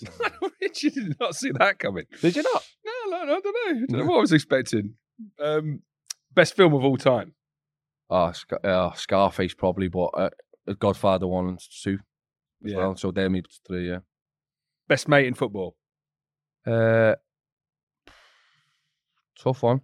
[0.20, 2.04] Lionel Richie did not see that coming.
[2.20, 2.62] Did you not?
[2.84, 3.82] No, no, no, I don't know.
[3.82, 4.94] I don't know what I was expecting.
[5.40, 5.82] Um,
[6.34, 7.34] best film of all time.
[8.08, 10.30] Oh, Scar- uh, Scarface probably, but uh,
[10.78, 11.98] Godfather one and two
[12.64, 12.78] as Yeah.
[12.78, 12.96] well.
[12.96, 13.88] So they're me three.
[13.90, 13.98] Yeah.
[14.88, 15.76] Best mate in football.
[16.66, 17.14] Uh,
[19.38, 19.80] tough one.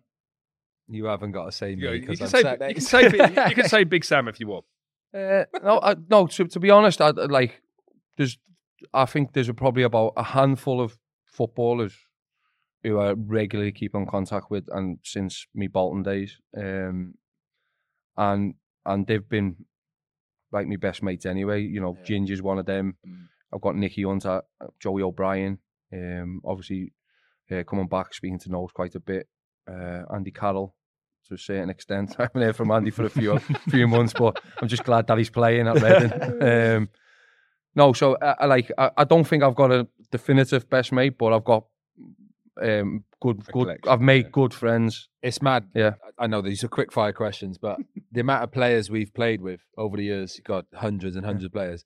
[0.88, 2.82] You haven't got to say You, me you because can I'm say sat you can
[2.84, 4.64] say Big- you can say Big Sam if you want.
[5.14, 6.26] Uh, no, I, no.
[6.26, 7.60] To, to be honest, I like.
[8.16, 8.38] There's,
[8.92, 11.94] I think there's probably about a handful of footballers
[12.82, 17.14] who I regularly keep in contact with, and since me Bolton days, um,
[18.16, 18.54] and
[18.84, 19.56] and they've been
[20.52, 21.62] like my best mates anyway.
[21.62, 22.96] You know, Ginger's one of them.
[23.52, 24.42] I've got Nicky Hunter,
[24.80, 25.58] Joey O'Brien.
[25.92, 26.92] Um, obviously,
[27.50, 29.28] uh, coming back, speaking to Nobes quite a bit.
[29.68, 30.74] Uh, Andy Carroll
[31.28, 32.14] to a certain extent.
[32.18, 33.38] I haven't heard from Andy for a few
[33.68, 36.42] few months, but I'm just glad that he's playing at Reading.
[36.76, 36.88] um,
[37.76, 38.72] no, so I, I like.
[38.76, 41.64] I, I don't think I've got a definitive best mate, but I've got
[42.60, 43.78] um, good, good.
[43.86, 44.30] I've made yeah.
[44.32, 45.08] good friends.
[45.22, 45.68] It's mad.
[45.74, 45.92] Yeah.
[46.18, 47.78] I I know these are quick fire questions, but
[48.12, 51.44] the amount of players we've played with over the years, you've got hundreds and hundreds
[51.44, 51.84] of players.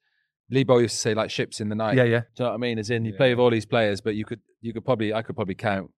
[0.48, 1.96] Lebo used to say like ships in the night.
[1.96, 2.20] Yeah, yeah.
[2.20, 2.78] Do you know what I mean?
[2.78, 3.18] As in you Yeah.
[3.18, 5.90] play with all these players, but you could you could probably I could probably count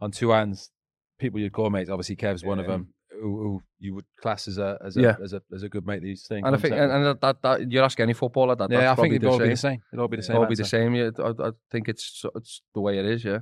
[0.00, 0.70] on two hands
[1.18, 1.90] people you'd call mates.
[1.90, 2.93] Obviously Kev's one of them
[3.24, 5.16] who, who you would class as a as a Yeah.
[5.24, 7.20] as a as a good mate that you stay And I think, contact and, and
[7.20, 8.70] that, that you ask any footballer that.
[8.70, 9.72] yeah, I think it'd all the be the same.
[9.72, 9.80] same.
[9.92, 10.36] It'd all be the same.
[10.36, 10.94] It'll be the same.
[10.94, 13.24] Yeah, I, I think it's it's the way it is.
[13.24, 13.38] Yeah.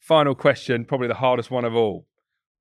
[0.00, 2.06] Final question, probably the hardest one of all.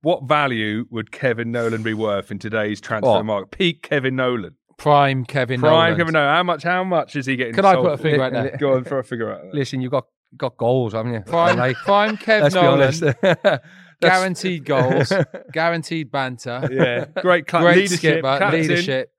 [0.01, 3.23] What value would Kevin Nolan be worth in today's transfer Oh.
[3.23, 3.51] market?
[3.51, 4.55] Peak Kevin Nolan.
[4.77, 5.71] Prime Kevin Nolan.
[5.73, 5.97] Prime Nolan.
[5.97, 6.35] Kevin Nolan.
[6.35, 6.63] How much?
[6.63, 7.53] How much is he getting?
[7.53, 8.57] Can I sold put a figure out Li- there?
[8.59, 9.41] Go on, throw a figure out.
[9.43, 9.53] there.
[9.53, 10.05] Listen, you got
[10.37, 11.21] got goals, haven't you?
[11.21, 13.59] Prime, Like, prime Kev let's be Nolan.
[14.01, 14.01] honest.
[14.01, 15.13] That's- Guaranteed goals,
[15.51, 18.61] guaranteed banter, Yeah, great, cla- great leadership, skipper, captain.
[18.61, 19.11] leadership.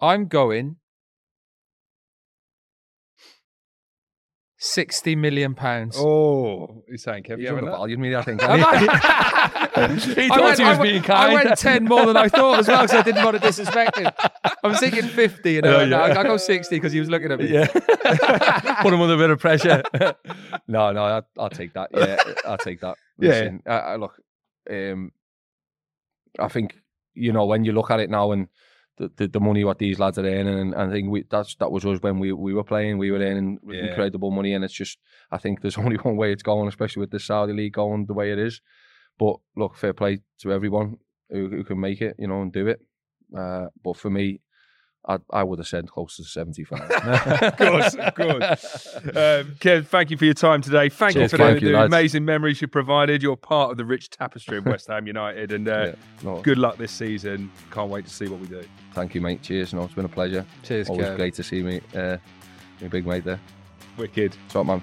[0.00, 0.76] I'm going
[4.60, 5.96] sixty million pounds.
[5.98, 7.40] Oh, he's saying Kevin.
[7.40, 7.74] He's You having that?
[7.80, 8.42] undervalued me, I think.
[8.44, 8.78] I?
[8.78, 8.88] he
[10.24, 11.30] I thought went, he I was went- being kind.
[11.30, 13.98] I went ten more than I thought as well because I didn't want to disrespect
[13.98, 14.10] him.
[14.44, 16.18] I was thinking fifty, oh, and I Oh, went, no, yeah.
[16.20, 17.48] I go sixty because he was looking at me.
[17.48, 17.66] Yeah.
[18.82, 19.82] Put him under a bit of pressure.
[20.66, 21.90] no, no, I'll, I'll take that.
[21.94, 22.96] Yeah, I'll take that.
[23.18, 23.50] Yeah.
[23.66, 24.20] I, I look,
[24.70, 25.12] um,
[26.38, 26.76] I think
[27.14, 28.48] you know when you look at it now and
[28.98, 31.54] the, the, the money what these lads are earning, and, and I think we that's
[31.56, 32.98] that was us when we, we were playing.
[32.98, 33.86] We were earning Yeah.
[33.86, 34.98] incredible money, and it's just
[35.30, 38.14] I think there's only one way it's going, especially with the Saudi league going the
[38.14, 38.60] way it is.
[39.18, 40.96] But look, fair play to everyone
[41.30, 42.80] who, who can make it, you know, and do it.
[43.36, 44.40] Uh, but for me,
[45.08, 46.80] I, I would have said close to 75.
[46.90, 48.88] of course, of course.
[49.08, 50.88] Um, Kev, thank you for your time today.
[50.88, 53.22] Thank Cheers, you for thank the, you, the amazing memories you provided.
[53.22, 56.58] You're part of the rich tapestry of West Ham United, and uh, Yeah, no, good
[56.58, 57.50] luck this season.
[57.70, 58.62] Can't wait to see what we do.
[58.92, 59.42] Thank you, mate.
[59.42, 59.72] Cheers.
[59.72, 60.44] No, it's been a pleasure.
[60.62, 61.16] Cheers, Always Kev.
[61.16, 62.18] great to see me, uh,
[62.80, 63.40] my big mate there.
[63.96, 64.34] Wicked.
[64.34, 64.82] What's up, man?